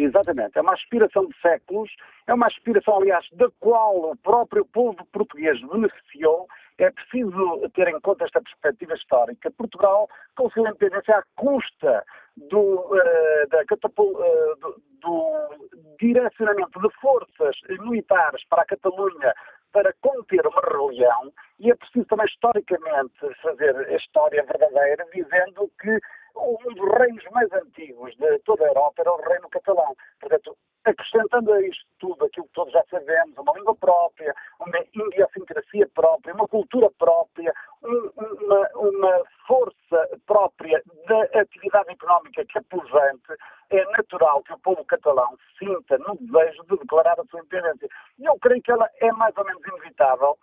[0.03, 1.91] Exatamente, é uma aspiração de séculos,
[2.25, 6.47] é uma aspiração, aliás, da qual o próprio povo português beneficiou.
[6.79, 9.51] É preciso ter em conta esta perspectiva histórica.
[9.51, 12.03] Portugal conseguiu a independência à custa
[12.35, 19.33] do, uh, da uh, do, do direcionamento de forças militares para a Catalunha
[19.71, 21.31] para conter uma rebelião.
[21.59, 25.99] E é preciso também historicamente fazer a história verdadeira dizendo que
[26.35, 29.95] um dos reinos mais antigos de toda a Europa era o reino catalão.
[30.19, 35.87] Portanto, acrescentando a isto tudo aquilo que todos já sabemos, uma língua própria, uma idiosincrasia
[35.93, 37.53] própria, uma cultura própria,
[37.83, 43.33] uma, uma força própria da atividade económica que é pujante,
[43.69, 47.87] é natural que o povo catalão sinta no desejo de declarar a sua independência.
[48.19, 50.37] E eu creio que ela é mais ou menos inevitável,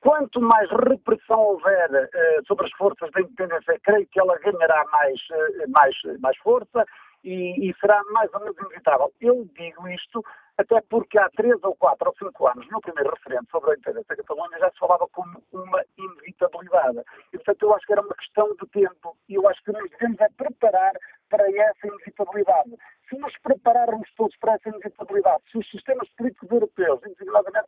[0.00, 5.20] Quanto mais repressão houver uh, sobre as forças da independência, creio que ela ganhará mais,
[5.30, 6.84] uh, mais, mais força
[7.24, 9.12] e, e, será mais ou menos inevitável.
[9.20, 10.24] Eu digo isto
[10.56, 14.16] até porque há três ou quatro ou cinco anos, no primeiro referendo sobre a independência
[14.16, 16.98] da Catalunha, já se falava como uma inevitabilidade.
[17.32, 19.88] E, portanto, eu acho que era uma questão de tempo e eu acho que nós
[19.90, 20.92] devemos é preparar
[21.30, 22.70] para essa inevitabilidade.
[23.08, 27.00] Se nos prepararmos todos para essa inevitabilidade, se os sistemas políticos europeus,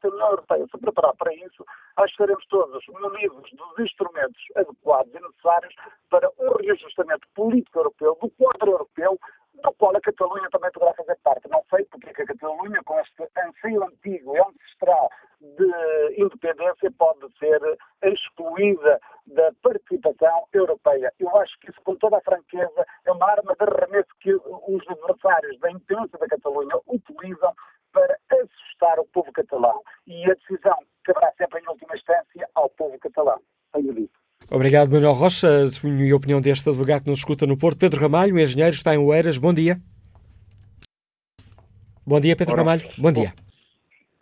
[0.07, 5.21] a União Europeia, se preparar para isso, que estaremos todos munidos dos instrumentos adequados e
[5.21, 5.75] necessários
[6.09, 9.19] para um reajustamento político europeu, do quadro europeu,
[9.63, 11.49] do qual a Catalunha também poderá fazer parte.
[11.49, 16.91] Não sei porque é que a Catalunha, com este anseio antigo e ancestral de independência,
[16.99, 17.61] pode ser
[18.03, 21.13] excluída da participação europeia.
[21.19, 24.89] Eu acho que isso, com toda a franqueza, é uma arma de arremesso que os
[24.89, 27.55] adversários da independência da Catalunha utilizam
[27.93, 29.83] para assustar o povo catalão.
[30.11, 33.41] E a decisão caberá sempre, em última instância, ao povo catalão.
[33.73, 34.19] Tenho dito.
[34.51, 35.47] Obrigado, Manuel Rocha.
[35.49, 37.79] A opinião deste advogado que nos escuta no Porto.
[37.79, 39.39] Pedro Ramalho, engenheiro, está em Oeiras.
[39.39, 39.79] Bom dia.
[42.05, 42.91] Bom dia, Pedro Ora, Ramalho.
[42.99, 43.33] Bom dia.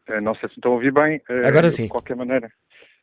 [0.06, 1.22] Bom, eh, não sei se estão a ouvir bem.
[1.26, 1.84] Eh, Agora sim.
[1.84, 2.52] De qualquer maneira.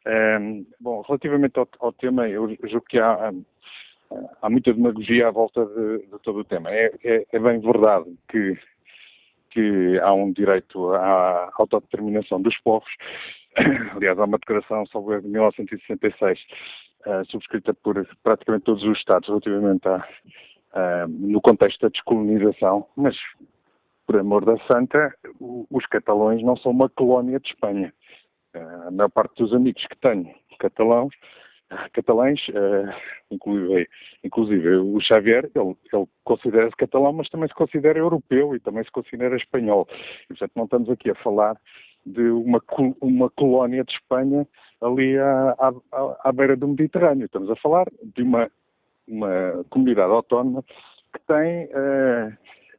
[0.06, 0.40] Eh,
[0.80, 3.34] bom, relativamente ao, ao, tema, eu julgo que há,
[4.44, 6.70] há muita demagogia à volta de, de todo o tema.
[6.70, 8.56] É, é, é, bem verdade que,
[9.56, 12.90] que há um direito à autodeterminação dos povos.
[13.96, 16.40] Aliás, há uma declaração sobre de 1966
[17.06, 23.16] uh, subscrita por praticamente todos os Estados relativamente a, uh, no contexto da descolonização, mas,
[24.06, 27.94] por amor da santa, os catalães não são uma colónia de Espanha.
[28.54, 31.16] Uh, a maior parte dos amigos que tenho catalãos,
[31.94, 32.40] catalães,
[33.32, 33.88] inclusive,
[34.24, 38.92] inclusive, o Xavier, ele, ele considera-se catalão, mas também se considera europeu e também se
[38.92, 39.88] considera espanhol.
[40.26, 41.58] E, portanto, não estamos aqui a falar
[42.06, 42.62] de uma,
[43.02, 44.48] uma colónia de Espanha
[44.82, 45.74] ali à, à,
[46.24, 47.26] à, beira do Mediterrâneo.
[47.26, 48.50] Estamos a falar de uma,
[49.08, 50.64] uma comunidade autónoma
[51.14, 52.32] que tem, uh,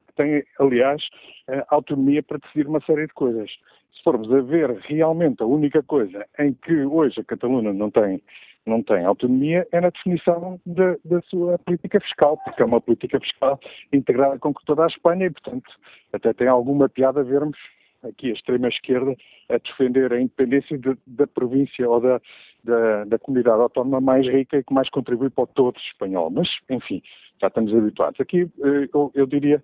[0.07, 1.03] que tem aliás,
[1.49, 3.51] uh, autonomia para decidir uma série de coisas.
[3.95, 8.23] Se formos a ver realmente a única coisa em que hoje a Catalunha não tem,
[8.67, 13.21] não tem autonomia é na definição da, da sua política fiscal, porque é uma política
[13.21, 13.59] fiscal
[13.93, 15.71] integrada com toda a Espanha e, portanto,
[16.13, 17.57] até tem alguma piada vermos
[18.03, 19.15] aqui a extrema-esquerda,
[19.49, 22.21] a defender a independência de, da província ou da,
[22.63, 26.31] da, da, comunidade autónoma mais rica e que mais contribui para o todo espanhol.
[26.31, 27.03] Mas, enfim,
[27.41, 28.21] já estamos habituados.
[28.21, 29.63] Aqui eh, eu, eu diria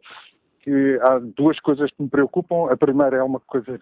[0.60, 2.70] que há duas coisas que me preocupam.
[2.70, 3.80] A primeira é uma coisa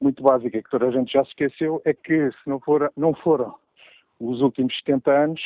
[0.00, 3.14] muito básica que toda a gente já se esqueceu, é que se não, for, não
[3.14, 3.54] foram
[4.18, 5.42] os últimos 70 anos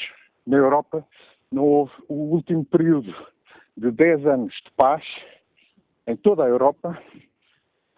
[0.47, 1.07] na Europa,
[1.51, 3.15] não houve o último período
[3.77, 5.05] de 10 anos de paz
[6.07, 7.01] em toda a Europa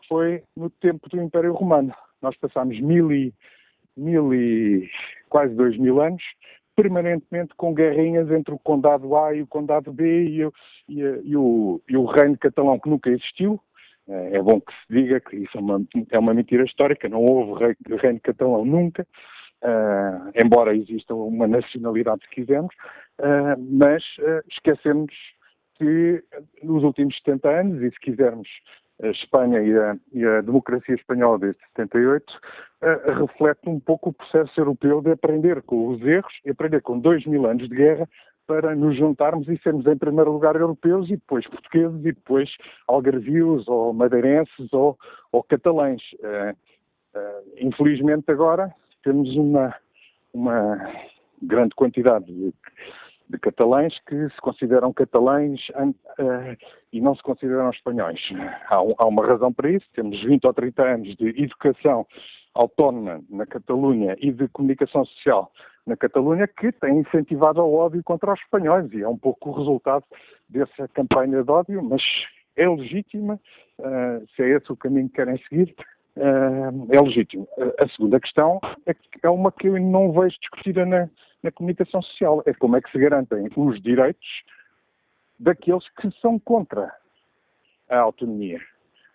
[0.09, 1.95] foi no tempo do Império Romano.
[2.21, 3.33] Nós passámos mil e,
[3.97, 4.91] mil e
[5.29, 6.23] quase dois mil anos
[6.75, 10.43] permanentemente com guerrinhas entre o Condado A e o Condado B e
[10.89, 13.61] e, e o, e o Reino Catalão, que nunca existiu.
[14.09, 17.23] É, é bom que se diga que isso é uma, é uma mentira histórica, não
[17.23, 19.07] houve rei, Reino Catalão nunca,
[19.63, 22.75] uh, embora exista uma nacionalidade, se quisermos,
[23.21, 25.13] uh, mas uh, esquecemos
[25.77, 26.23] que
[26.63, 28.49] nos últimos 70 anos, e se quisermos
[29.03, 34.13] a Espanha e a, e a, democracia espanhola desde 78 uh, reflete um pouco o
[34.13, 38.09] processo europeu de aprender com os erros e aprender com dois mil anos de guerra
[38.47, 42.51] para nos juntarmos e sermos em primeiro lugar europeus e depois portugueses e depois
[42.87, 44.99] algarvios ou madeirenses ou,
[45.31, 46.03] ou catalães.
[46.21, 46.53] Uh,
[47.17, 48.73] uh, infelizmente agora
[49.03, 49.75] temos uma,
[50.33, 50.93] uma
[51.43, 52.55] grande quantidade de,
[53.29, 56.57] de catalães que se consideram catalães uh,
[56.93, 58.21] e não se consideram espanhóis.
[58.69, 59.87] Há, há, uma razão para isso.
[59.95, 62.07] Temos 20 ou 30 anos de educação
[62.55, 65.51] autónoma na Catalunha e de comunicação social
[65.87, 69.53] na Catalunha que tem incentivado o ódio contra os espanhóis e é um pouco o
[69.53, 70.05] resultado
[70.49, 72.03] dessa campanha de ódio, mas
[72.57, 73.41] é legítima,
[73.79, 75.75] uh, se é esse o caminho que querem seguir,
[76.17, 77.49] é legítimo.
[77.81, 81.09] a segunda questão é, é uma que eu não vejo discutida na,
[81.43, 84.43] na comunicação social, é como é que se garantem os direitos
[85.39, 86.93] daqueles que são contra
[87.89, 88.61] a autonomia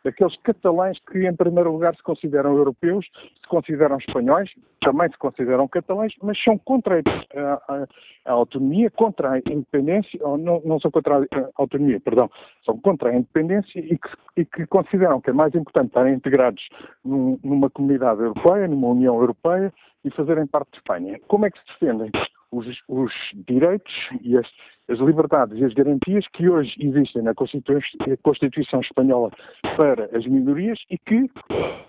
[0.08, 3.06] daqueles catalães que, em primeiro lugar, se consideram europeus,
[3.42, 4.50] se consideram espanhóis,
[4.82, 7.02] também se consideram catalães, mas são contra
[7.36, 7.88] a, a,
[8.26, 12.30] a autonomia, contra a independência, ou não, não, são contra a autonomia, perdão,
[12.66, 16.64] são contra a independência e que, e que consideram que é mais importante estarem integrados
[17.04, 19.74] num, numa comunidade europeia, numa União Europeia
[20.06, 21.20] e fazerem parte de Espanha.
[21.28, 22.12] Como é que se defendem
[22.52, 23.12] os, os
[23.48, 24.48] direitos e as,
[24.90, 29.32] as, liberdades e as garantias que hoje existem na Constituição, Espanhola
[29.76, 31.30] para as minorias e que,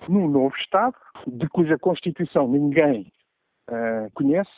[0.09, 0.96] num novo Estado,
[1.26, 3.12] de cuja Constituição ninguém
[3.70, 4.50] uh, conhece,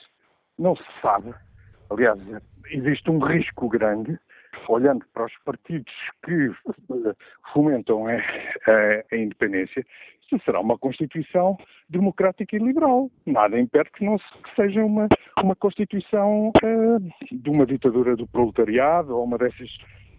[0.59, 1.34] não se sabe.
[1.90, 2.18] Aliás,
[2.70, 4.18] existe um risco grande,
[4.68, 5.92] olhando para os partidos
[6.24, 6.51] que
[7.53, 9.84] fomentam a, a, a independência,
[10.45, 11.57] será uma Constituição
[11.89, 13.11] democrática e liberal.
[13.26, 14.16] Nada impede que não
[14.55, 15.09] seja uma,
[15.43, 17.01] uma Constituição uh,
[17.33, 19.70] de uma ditadura do proletariado ou uma dessas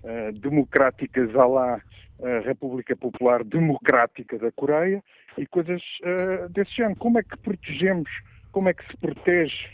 [0.03, 1.81] uh, democráticas à lá
[2.19, 5.03] uh, República Popular Democrática da Coreia
[5.37, 5.81] e coisas
[6.49, 6.97] desse género.
[6.97, 8.09] Como é que protegemos,
[8.51, 9.69] como é que se protege,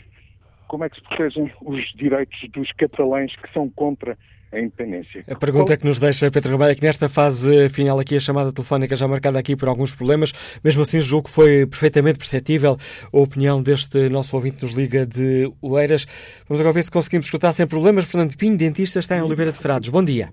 [0.68, 4.16] como é que se protegem os direitos dos catalães que são contra
[4.50, 5.24] a independência.
[5.28, 8.52] A pergunta que nos deixa Pedro Ramalho é que nesta fase final aqui, a chamada
[8.52, 10.32] telefónica já marcada aqui por alguns problemas,
[10.64, 12.76] mesmo assim julgo que foi perfeitamente perceptível
[13.12, 16.06] a opinião deste nosso ouvinte nos liga de Oeiras.
[16.48, 18.10] Vamos agora ver se conseguimos escutar sem problemas.
[18.10, 19.90] Fernando Pinho, dentista, está em Oliveira de Frades.
[19.90, 20.32] Bom dia.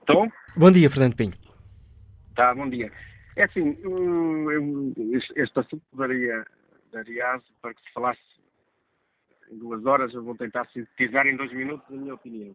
[0.00, 0.26] Estou?
[0.56, 1.34] Bom dia, Fernando Pinho.
[2.34, 2.90] Tá, bom dia.
[3.36, 4.92] É assim, eu,
[5.36, 6.44] este assunto daria,
[6.92, 8.20] daria para que se falasse
[9.50, 12.54] em duas horas, eu vou tentar sintetizar em dois minutos a minha opinião.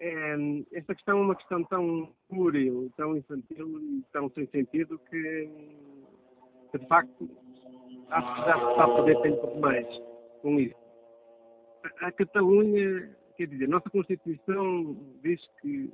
[0.00, 0.36] É,
[0.72, 5.48] esta questão é uma questão tão pueril, tão infantil e tão sem sentido que,
[6.70, 7.28] que de facto,
[8.10, 9.86] acho que já se está a perder tempo demais
[10.40, 10.76] com isso.
[12.00, 15.92] A, a Catalunha, quer dizer, a nossa Constituição diz que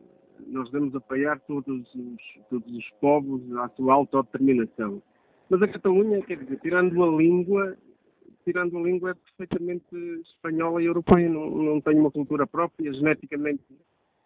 [0.48, 5.02] nós devemos apoiar todos os, todos os povos à sua autodeterminação.
[5.48, 7.76] Mas a Catalunha, quer dizer, tirando a língua,
[8.44, 9.86] tirando a língua, é perfeitamente
[10.22, 11.28] espanhola e europeia.
[11.28, 13.62] Não, não tem uma cultura própria, geneticamente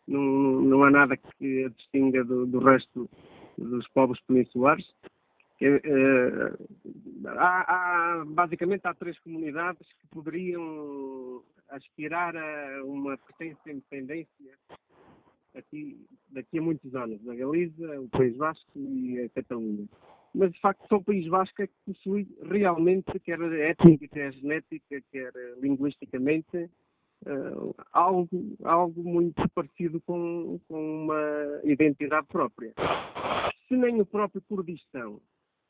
[0.06, 3.08] não, não há nada que a distinga do, do resto
[3.56, 4.86] dos povos peninsulares.
[5.60, 14.54] É, é, há, há, basicamente há três comunidades que poderiam aspirar a uma de independência
[15.54, 16.00] aqui,
[16.30, 17.20] daqui a muitos anos.
[17.28, 19.86] A Galiza, o País Vasco e a Catalunha
[20.35, 25.03] mas de facto só o País Vasco é que possui realmente, quer étnica, quer genética,
[25.11, 26.70] quer linguisticamente,
[27.26, 32.72] uh, algo, algo muito parecido com, com uma identidade própria.
[33.66, 35.20] Se nem o próprio Kurdistão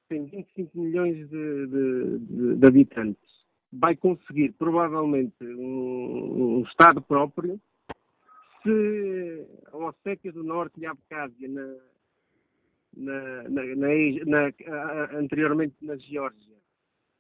[0.09, 3.29] tem 25 milhões de, de, de, de habitantes,
[3.73, 7.61] vai conseguir provavelmente um, um Estado próprio,
[8.63, 11.77] se a Ossétia do Norte e a Abkhazia na,
[12.97, 13.63] na, na,
[14.27, 16.57] na, anteriormente na Geórgia,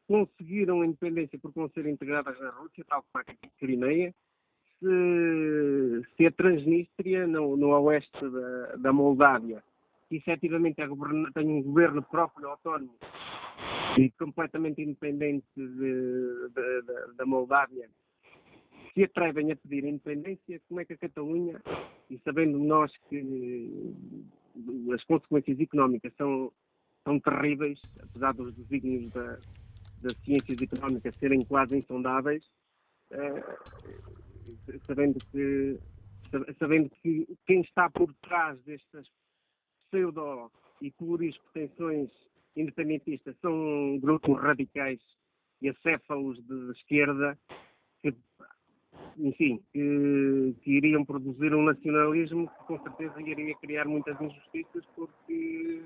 [0.07, 4.15] conseguiram a independência por não serem integradas na Rússia, tal como a Crimeia,
[4.79, 9.63] se, se a Transnistria, no, no oeste da, da Moldávia,
[10.09, 10.89] que efetivamente é
[11.35, 12.95] tem um governo próprio, autónomo
[13.99, 17.89] e completamente independente de, de, de, da Moldávia,
[18.95, 21.61] se atrevem a pedir independência, como é que a Catalunha,
[22.09, 23.95] e sabendo nós que
[24.95, 26.53] as consequências económicas são,
[27.05, 29.39] são terríveis, apesar dos desígnios da,
[30.03, 32.45] das ciências económicas serem quase insondáveis,
[33.11, 33.57] eh,
[34.87, 35.79] sabendo, que,
[36.59, 39.07] sabendo que quem está por trás destas
[39.87, 42.11] pseudo e pluris pretensões
[42.57, 45.01] independentistas são grupos radicais
[45.61, 47.39] e acéfalos de esquerda
[48.01, 48.15] que
[49.19, 55.83] enfim, que, que, iriam produzir um nacionalismo que com certeza iria criar muitas injustiças porque,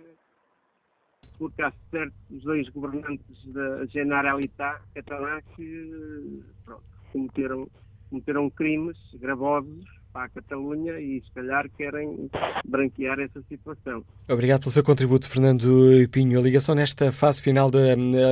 [1.39, 7.69] porque há certos dois governantes da Generalitat catalã que pronto, cometeram,
[8.11, 12.31] cometeram crimes gravosos para a Catalunha e se calhar querem
[12.65, 14.05] branquear essa situação.
[14.29, 16.39] Obrigado pelo seu contributo, Fernando Pinho.
[16.39, 17.81] A ligação nesta fase final, da,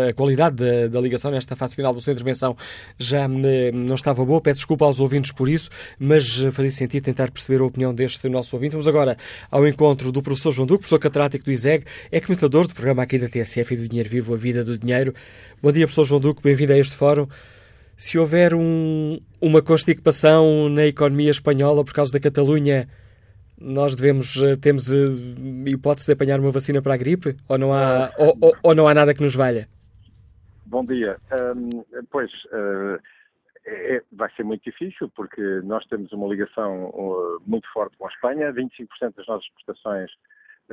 [0.09, 2.57] a qualidade da, da ligação nesta fase final da sua intervenção
[2.99, 4.41] já eh, não estava boa.
[4.41, 8.55] Peço desculpa aos ouvintes por isso, mas fazia sentido tentar perceber a opinião deste nosso
[8.55, 8.73] ouvinte.
[8.73, 9.17] Vamos agora
[9.51, 13.19] ao encontro do professor João Duque, professor catedrático do ISEG, é comentador do programa aqui
[13.19, 15.15] da TSF e do Dinheiro Vivo, A Vida do Dinheiro.
[15.63, 17.27] Bom dia, professor João Duque, bem-vindo a este fórum
[18.01, 22.89] se houver um, uma constipação na economia espanhola por causa da Catalunha,
[23.61, 25.05] nós devemos, eh, temos eh,
[25.67, 27.37] hipótese de apanhar uma vacina para a gripe?
[27.47, 29.69] Ou não há, ou, ou, ou não há nada que nos valha?
[30.65, 31.19] Bom dia.
[31.31, 32.99] Um, pois, uh,
[33.67, 38.51] é, vai ser muito difícil porque nós temos uma ligação muito forte com a Espanha.
[38.51, 40.11] 25% das nossas exportações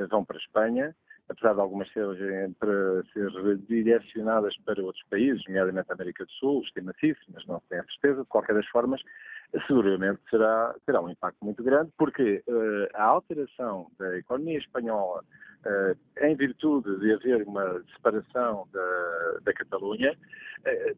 [0.08, 0.96] vão para a Espanha
[1.28, 3.30] apesar de algumas serem para ser
[3.68, 7.84] direcionadas para outros países, nomeadamente a América do Sul, estima-se mas não se tem a
[7.84, 9.00] certeza, de qualquer das formas,
[9.66, 15.22] seguramente será, terá um impacto muito grande, porque uh, a alteração da economia espanhola,
[15.64, 20.96] uh, em virtude de haver uma separação da, da Catalunha, uh,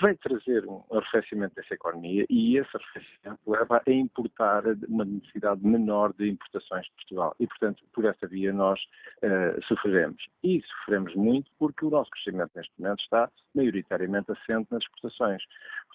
[0.00, 6.12] vai trazer um arrefecimento dessa economia e esse arrefecimento leva a importar uma necessidade menor
[6.14, 7.36] de importações de Portugal.
[7.38, 8.80] E, portanto, por essa via nós
[9.22, 10.26] uh, sofreremos.
[10.42, 15.42] E sofremos muito porque o nosso crescimento neste momento está maioritariamente assente nas exportações.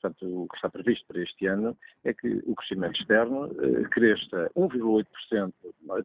[0.05, 4.51] Portanto, o que está previsto para este ano é que o crescimento externo uh, cresça
[4.55, 5.53] 1,8%,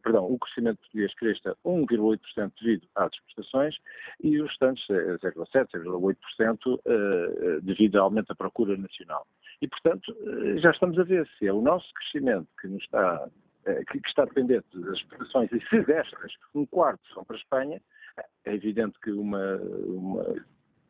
[0.01, 3.75] perdão, o crescimento português cresça 1,8% devido às exportações
[4.23, 9.27] e os restantes 0,7%, 0,8% uh, devido ao aumento da procura nacional.
[9.61, 10.15] E, portanto,
[10.57, 13.29] já estamos a ver se é o nosso crescimento que nos está
[13.91, 17.79] que está dependente das exportações e se destas um quarto são para a Espanha,
[18.43, 20.35] é evidente que uma, uma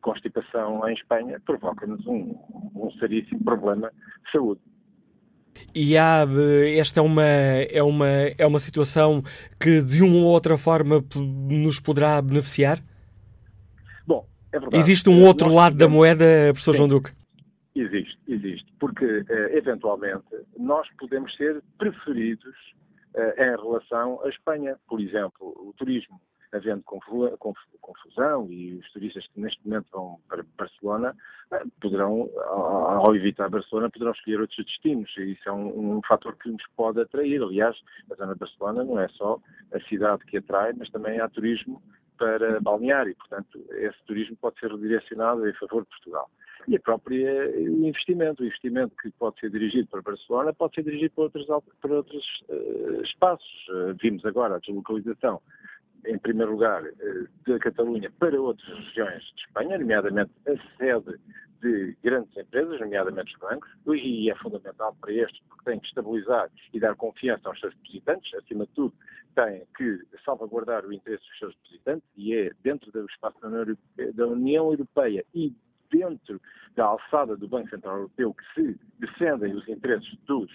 [0.02, 2.34] constipação em Espanha provoca-nos um,
[2.74, 3.90] um seríssimo problema
[4.24, 4.60] de saúde.
[5.74, 6.26] E há,
[6.76, 8.08] esta é uma, é, uma,
[8.38, 9.22] é uma situação
[9.58, 12.78] que de uma ou outra forma nos poderá beneficiar?
[14.06, 14.78] Bom, é verdade.
[14.78, 16.78] Existe um outro Nós lado da moeda, professor Sim.
[16.78, 17.12] João Duque?
[17.74, 18.66] Existe, existe.
[18.78, 20.24] Porque, eh, eventualmente,
[20.58, 22.54] nós podemos ser preferidos
[23.14, 24.76] eh, em relação à Espanha.
[24.86, 26.20] Por exemplo, o turismo
[26.52, 31.16] havendo confusão e os turistas que neste momento vão para Barcelona
[31.52, 36.36] eh, poderão, ao evitar Barcelona, poderão escolher outros destinos e isso é um, um fator
[36.36, 37.42] que nos pode atrair.
[37.42, 37.76] Aliás,
[38.10, 39.40] a zona de Barcelona não é só
[39.72, 41.82] a cidade que atrai, mas também há turismo
[42.18, 46.30] para balnear e, portanto, esse turismo pode ser redirecionado em favor de Portugal.
[46.68, 50.84] E a própria o investimento, o investimento que pode ser dirigido para Barcelona pode ser
[50.84, 51.46] dirigido para outros,
[51.80, 53.68] para outros uh, espaços.
[53.70, 55.40] Uh, vimos agora a deslocalização
[56.06, 61.18] em primeiro lugar, eh, da Catalunha para outras regiões de Espanha, nomeadamente a sede
[61.60, 66.50] de grandes empresas, nomeadamente os bancos, e é fundamental para estes porque têm que estabilizar
[66.72, 68.94] e dar confiança aos seus depositantes, acima de tudo,
[69.34, 73.38] têm que salvaguardar o interesse dos seus depositantes e é dentro do espaço
[74.14, 75.54] da União Europeia e
[75.92, 76.40] dentro
[76.74, 80.50] da alçada do Banco Central Europeu que se defendem os interesses dos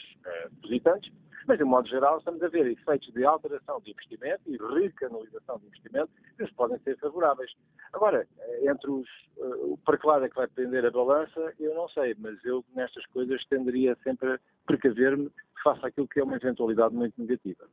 [0.51, 1.11] depositantes
[1.47, 5.67] mas, de modo geral, estamos a ver efeitos de alteração de investimento e recanalização de
[5.67, 7.49] investimento que nos podem ser favoráveis.
[7.93, 8.27] Agora,
[8.61, 9.07] entre os.
[9.37, 12.65] Uh, para que lado é que vai depender a balança, eu não sei, mas eu,
[12.75, 15.31] nestas coisas, tenderia sempre a precaver-me
[15.63, 17.65] face àquilo que é uma eventualidade muito negativa.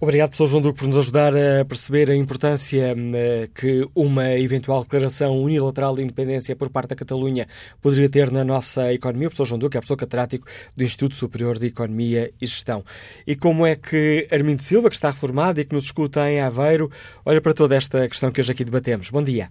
[0.00, 4.82] Obrigado, professor João Duque, por nos ajudar a perceber a importância eh, que uma eventual
[4.82, 7.46] declaração unilateral de independência por parte da Catalunha
[7.82, 9.28] poderia ter na nossa economia.
[9.28, 10.46] O professor João Duque é professor catedrático
[10.76, 12.84] do Instituto Superior de Economia e Gestão.
[13.26, 16.90] E como é que Armindo Silva, que está reformado e que nos escuta em Aveiro,
[17.24, 19.10] olha para toda esta questão que hoje aqui debatemos.
[19.10, 19.48] Bom dia.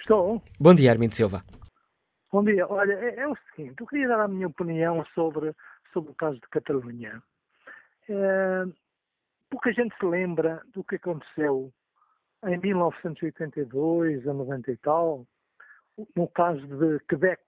[0.00, 0.42] Estou.
[0.60, 1.42] Bom dia, Armindo Silva.
[2.30, 2.66] Bom dia.
[2.68, 5.54] Olha, é, é o seguinte, eu queria dar a minha opinião sobre,
[5.92, 7.22] sobre o caso de Catalunha.
[8.08, 8.64] É,
[9.50, 11.72] pouca gente se lembra do que aconteceu
[12.46, 15.26] em 1982 a 90 e tal,
[16.14, 17.42] no caso de Quebec,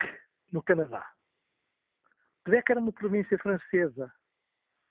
[0.53, 1.07] no Canadá.
[2.45, 4.11] Quebec era uma província francesa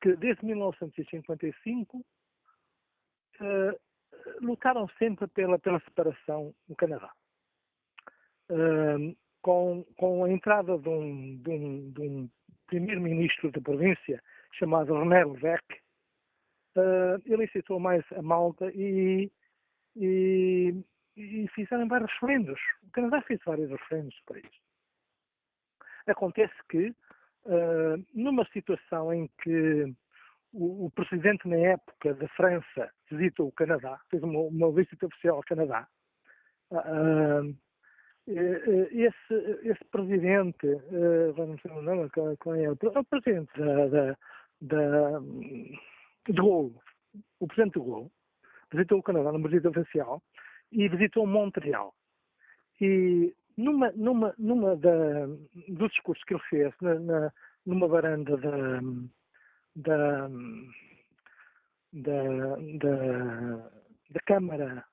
[0.01, 2.05] que, desde 1955,
[3.41, 3.79] eh,
[4.41, 7.11] lutaram sempre pela, pela separação no Canadá.
[8.49, 12.29] Uh, com, com a entrada de um, um, de um
[12.67, 14.21] primeiro-ministro da província,
[14.57, 15.79] chamado René Levesque,
[16.75, 19.31] uh, ele incitou mais a Malta e,
[19.95, 20.73] e,
[21.17, 22.59] e, fizeram vários referendos.
[22.83, 24.65] O Canadá fez vários referendos para isso.
[26.07, 26.89] Acontece que,
[27.45, 29.93] uh, numa situação em que
[30.53, 35.37] o, o, presidente na época da França visitou o Canadá, fez uma, uma visita oficial
[35.37, 35.87] ao Canadá.
[36.71, 37.55] Uh,
[38.27, 40.65] esse, esse presidente,
[41.35, 42.71] vamos ver o nome, qual é?
[42.71, 42.75] O
[43.05, 44.17] presidente da, da,
[44.61, 46.75] da de Gaulle,
[47.39, 48.11] o presidente de Gaulle,
[48.71, 50.21] visitou o Canadá numa visita oficial
[50.71, 51.93] e visitou Montreal.
[52.81, 55.27] E numa, numa, numa da,
[55.69, 57.33] dos discursos que ele fez, na, na,
[57.65, 58.79] numa varanda da,
[59.75, 60.27] da,
[61.93, 63.69] da, da,
[64.09, 64.83] da Câmara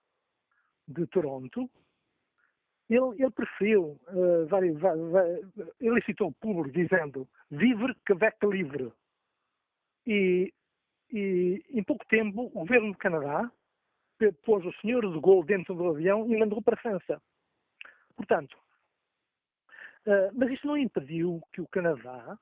[0.86, 1.68] de Toronto,
[2.88, 4.46] ele, ele preferiu, uh,
[5.80, 8.92] ele citou o público dizendo Vive Quebec livre.
[10.06, 10.52] E,
[11.12, 13.50] e em pouco tempo o governo do Canadá
[14.44, 17.20] pôs o senhor de Gaulle dentro do avião e mandou para a França.
[18.16, 18.56] Portanto,
[20.06, 22.38] uh, mas isto não impediu que o Canadá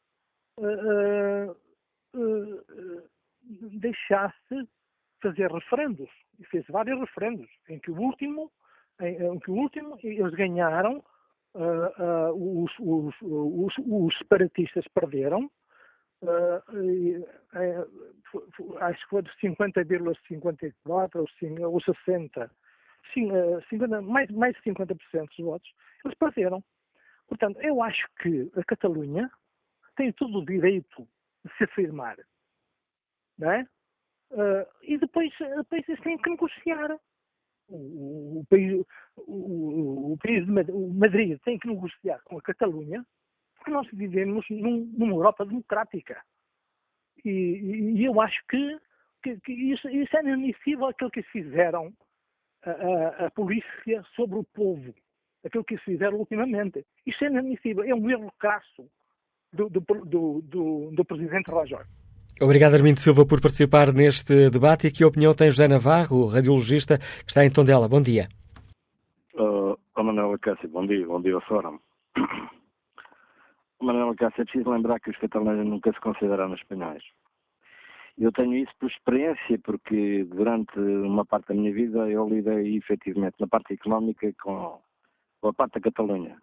[0.58, 1.50] uh,
[2.14, 3.08] uh,
[3.78, 4.68] deixasse
[5.22, 6.10] fazer referendos.
[6.38, 8.50] E fez vários referendos, em que o último,
[9.00, 11.04] em, em que o último eles ganharam,
[12.34, 15.50] os, os, os, os separatistas perderam,
[16.22, 17.26] Uh,
[18.80, 22.50] acho que foi de 50,54 ou, ou 60,
[23.14, 24.96] sim, uh, 50, mais, mais de 50%
[25.28, 25.72] dos votos,
[26.04, 26.62] eles perderam.
[27.26, 29.30] Portanto, eu acho que a Catalunha
[29.96, 31.08] tem todo o direito
[31.44, 32.16] de se afirmar.
[33.38, 33.66] Não é?
[34.32, 36.98] Uh, e depois, depois eles têm que negociar.
[37.68, 38.84] O, o, país,
[39.16, 43.06] o, o, país de o Madrid tem que negociar com a Catalunha
[43.60, 46.20] porque nós vivemos num, numa Europa democrática.
[47.24, 47.30] E,
[47.98, 48.78] e, eu acho que,
[49.22, 51.92] que, que isso, isso, é inadmissível aquilo que fizeram
[52.64, 54.94] a, a, a, polícia sobre o povo,
[55.44, 56.84] aquilo que fizeram ultimamente.
[57.06, 58.88] Isso é inadmissível, é um erro crasso
[59.52, 61.84] do, do, do, do, do Presidente Rajoy.
[62.40, 64.86] Obrigado, Armindo Silva, por participar neste debate.
[64.86, 67.86] E que opinião tem José Navarro, radiologista, que está em Tondela?
[67.86, 68.28] Bom dia.
[69.34, 71.78] Uh, Manuel Cássio, bom dia, bom dia ao Fórum.
[73.80, 77.02] Manuel Cássio, é preciso lembrar que os catalães nunca se consideraram espanhóis.
[78.18, 83.36] Eu tenho isso por experiência, porque durante uma parte da minha vida eu lidei efetivamente
[83.40, 84.78] na parte económica com,
[85.40, 86.36] com a parte da Catalunha.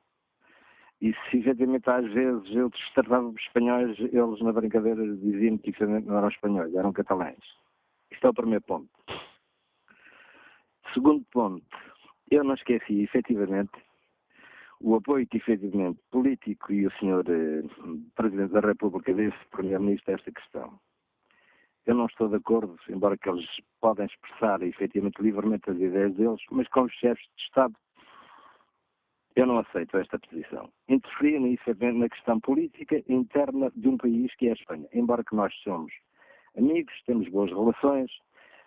[0.99, 6.17] E se efetivamente às vezes eu tratava os espanhóis, eles na brincadeira diziam que não
[6.17, 7.43] eram espanhóis, eram catalães.
[8.09, 8.89] Isto é o primeiro ponto.
[10.93, 11.63] Segundo ponto,
[12.31, 13.86] eu não esqueci efetivamente
[14.81, 17.63] o apoio que efetivamente político e o senhor eh,
[18.15, 20.79] Presidente da República desse Primeiro-Ministro a esta questão.
[21.85, 23.45] Eu não estou de acordo, embora que eles
[23.79, 27.75] podem expressar efetivamente livremente as ideias deles, mas como chefes de Estado
[29.37, 30.67] eu não aceito esta posição.
[30.89, 34.87] Interferir efetivamente na questão política interna de um país que é a Espanha.
[34.91, 35.93] Embora que nós somos
[36.57, 38.11] amigos, temos boas relações,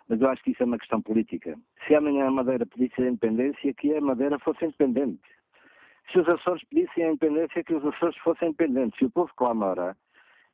[0.07, 1.59] mas eu acho que isso é uma questão política.
[1.85, 5.21] Se amanhã a Madeira pedisse a independência, que a Madeira fosse independente
[6.11, 8.97] se os Açores pedissem a independência, que os Açores fossem independentes.
[8.97, 9.95] Se o povo clamara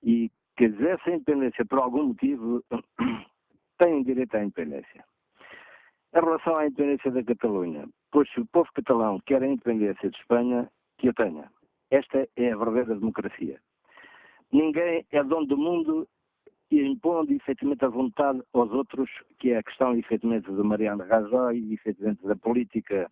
[0.04, 2.64] e quisesse a independência por algum motivo,
[3.78, 5.06] têm direito à independência.
[6.14, 10.18] Em relação à independência da Catalunha, pois se o povo catalão quer a independência de
[10.18, 11.52] Espanha, que a tenha.
[11.92, 13.60] Esta é a verdadeira democracia.
[14.52, 16.08] Ninguém é dono do mundo
[16.72, 19.10] e impondo efetivamente a vontade aos outros,
[19.40, 23.12] que é a questão efetivamente de Mariano Rajoy efetivamente da política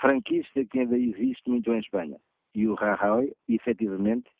[0.00, 2.16] franquista que ainda existe muito em Espanha.
[2.54, 4.30] E o Rajoy, efetivamente,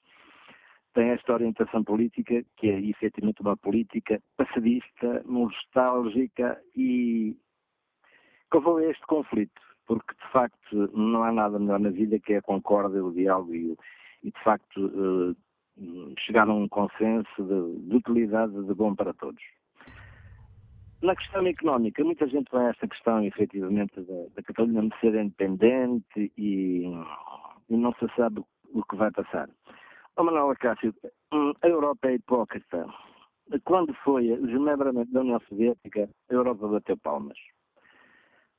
[0.95, 7.37] tem esta orientação política que é efetivamente uma política passadista, nostálgica e
[8.55, 13.05] a este conflito, porque de facto não há nada melhor na vida que a concórdia,
[13.05, 13.77] o diálogo e,
[14.23, 15.37] e de facto
[15.79, 19.43] eh, chegar a um consenso de, de utilidade de bom para todos.
[21.03, 26.85] Na questão económica, muita gente a esta questão, efetivamente, da, da Catalunha ser independente e,
[27.69, 28.43] e, não se sabe
[28.73, 29.49] o que vai passar.
[30.17, 30.95] Oh, Manuel Acácio,
[31.33, 32.87] hum, a Europa é hipócrita.
[33.65, 37.39] Quando foi o desmembramento da União Soviética, a Europa bateu palmas.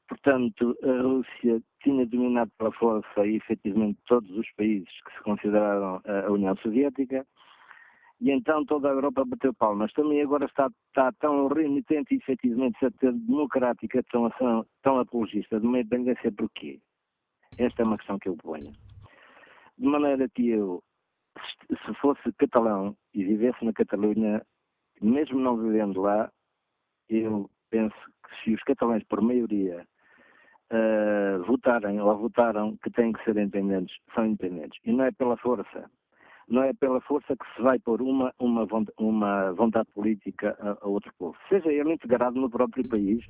[0.07, 6.01] Portanto, a Rússia tinha dominado pela força, e efetivamente, todos os países que se consideraram
[6.05, 7.25] a União Soviética
[8.19, 9.93] e então toda a Europa bateu palmas.
[9.93, 14.29] Também agora está, está tão remitente e efetivamente a ser democrática, tão,
[14.81, 16.79] tão apologista de uma independência porquê?
[17.57, 18.71] Esta é uma questão que eu ponho.
[19.77, 20.83] De maneira que eu,
[21.69, 24.43] se fosse catalão e vivesse na Catalunha,
[25.01, 26.31] mesmo não vivendo lá,
[27.09, 29.85] eu penso que se os catalães, por maioria,
[30.71, 34.79] uh, votarem ou votaram que têm que ser independentes, são independentes.
[34.83, 35.89] E não é pela força,
[36.47, 38.67] não é pela força que se vai pôr uma, uma,
[38.97, 43.23] uma vontade política a, a outro povo, seja ele integrado no próprio país,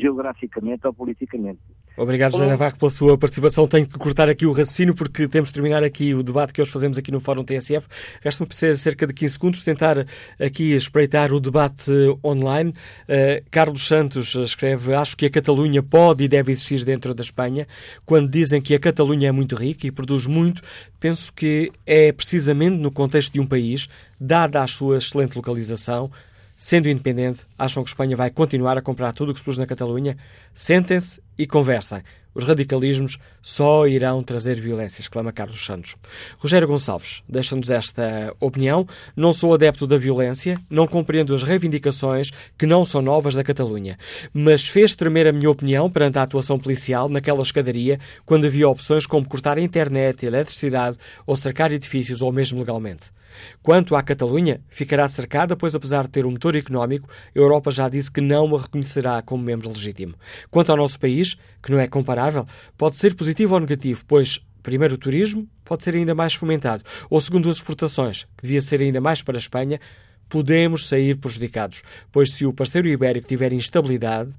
[0.00, 1.60] geograficamente ou politicamente.
[1.96, 3.66] Obrigado, José Navarro, pela sua participação.
[3.66, 6.70] Tenho que cortar aqui o raciocínio porque temos de terminar aqui o debate que hoje
[6.70, 7.88] fazemos aqui no Fórum TSF.
[8.22, 10.06] Resta-me precisa cerca de 15 segundos tentar
[10.38, 11.90] aqui espreitar o debate
[12.24, 12.70] online.
[12.70, 17.66] Uh, Carlos Santos escreve: Acho que a Catalunha pode e deve existir dentro da Espanha.
[18.06, 20.62] Quando dizem que a Catalunha é muito rica e produz muito,
[21.00, 23.88] penso que é precisamente no contexto de um país,
[24.20, 26.10] dada a sua excelente localização,
[26.60, 29.66] Sendo independente, acham que Espanha vai continuar a comprar tudo o que se produz na
[29.66, 30.16] Catalunha?
[30.52, 32.02] Sentem-se e conversem.
[32.34, 35.94] Os radicalismos só irão trazer violência, exclama Carlos Santos.
[36.36, 38.88] Rogério Gonçalves deixa-nos esta opinião.
[39.14, 43.96] Não sou adepto da violência, não compreendo as reivindicações que não são novas da Catalunha,
[44.34, 49.06] mas fez tremer a minha opinião perante a atuação policial naquela escadaria quando havia opções
[49.06, 53.16] como cortar a internet, a eletricidade ou cercar edifícios ou mesmo legalmente.
[53.62, 57.88] Quanto à Catalunha, ficará cercada, pois apesar de ter um motor económico, a Europa já
[57.88, 60.14] disse que não a reconhecerá como membro legítimo.
[60.50, 62.46] Quanto ao nosso país, que não é comparável,
[62.76, 67.20] pode ser positivo ou negativo, pois primeiro o turismo pode ser ainda mais fomentado, ou
[67.20, 69.80] segundo as exportações, que devia ser ainda mais para a Espanha,
[70.28, 71.82] podemos sair prejudicados,
[72.12, 74.30] pois se o parceiro ibérico tiver instabilidade,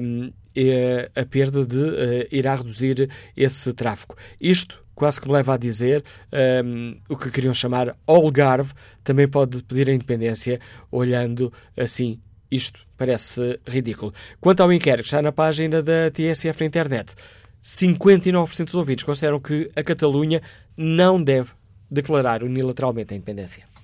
[0.00, 0.32] um,
[1.14, 4.16] a perda de uh, irá reduzir esse tráfego.
[4.40, 6.02] Isto quase que me leva a dizer
[6.64, 8.72] um, o que queriam chamar Algarve
[9.04, 10.58] também pode pedir a independência
[10.90, 12.18] olhando assim.
[12.50, 14.14] Isto parece ridículo.
[14.40, 17.14] Quanto ao inquérito está na página da TSF na internet,
[17.62, 20.40] 59% dos ouvintes consideram que a Catalunha
[20.76, 21.50] não deve
[21.90, 23.75] declarar unilateralmente a independência.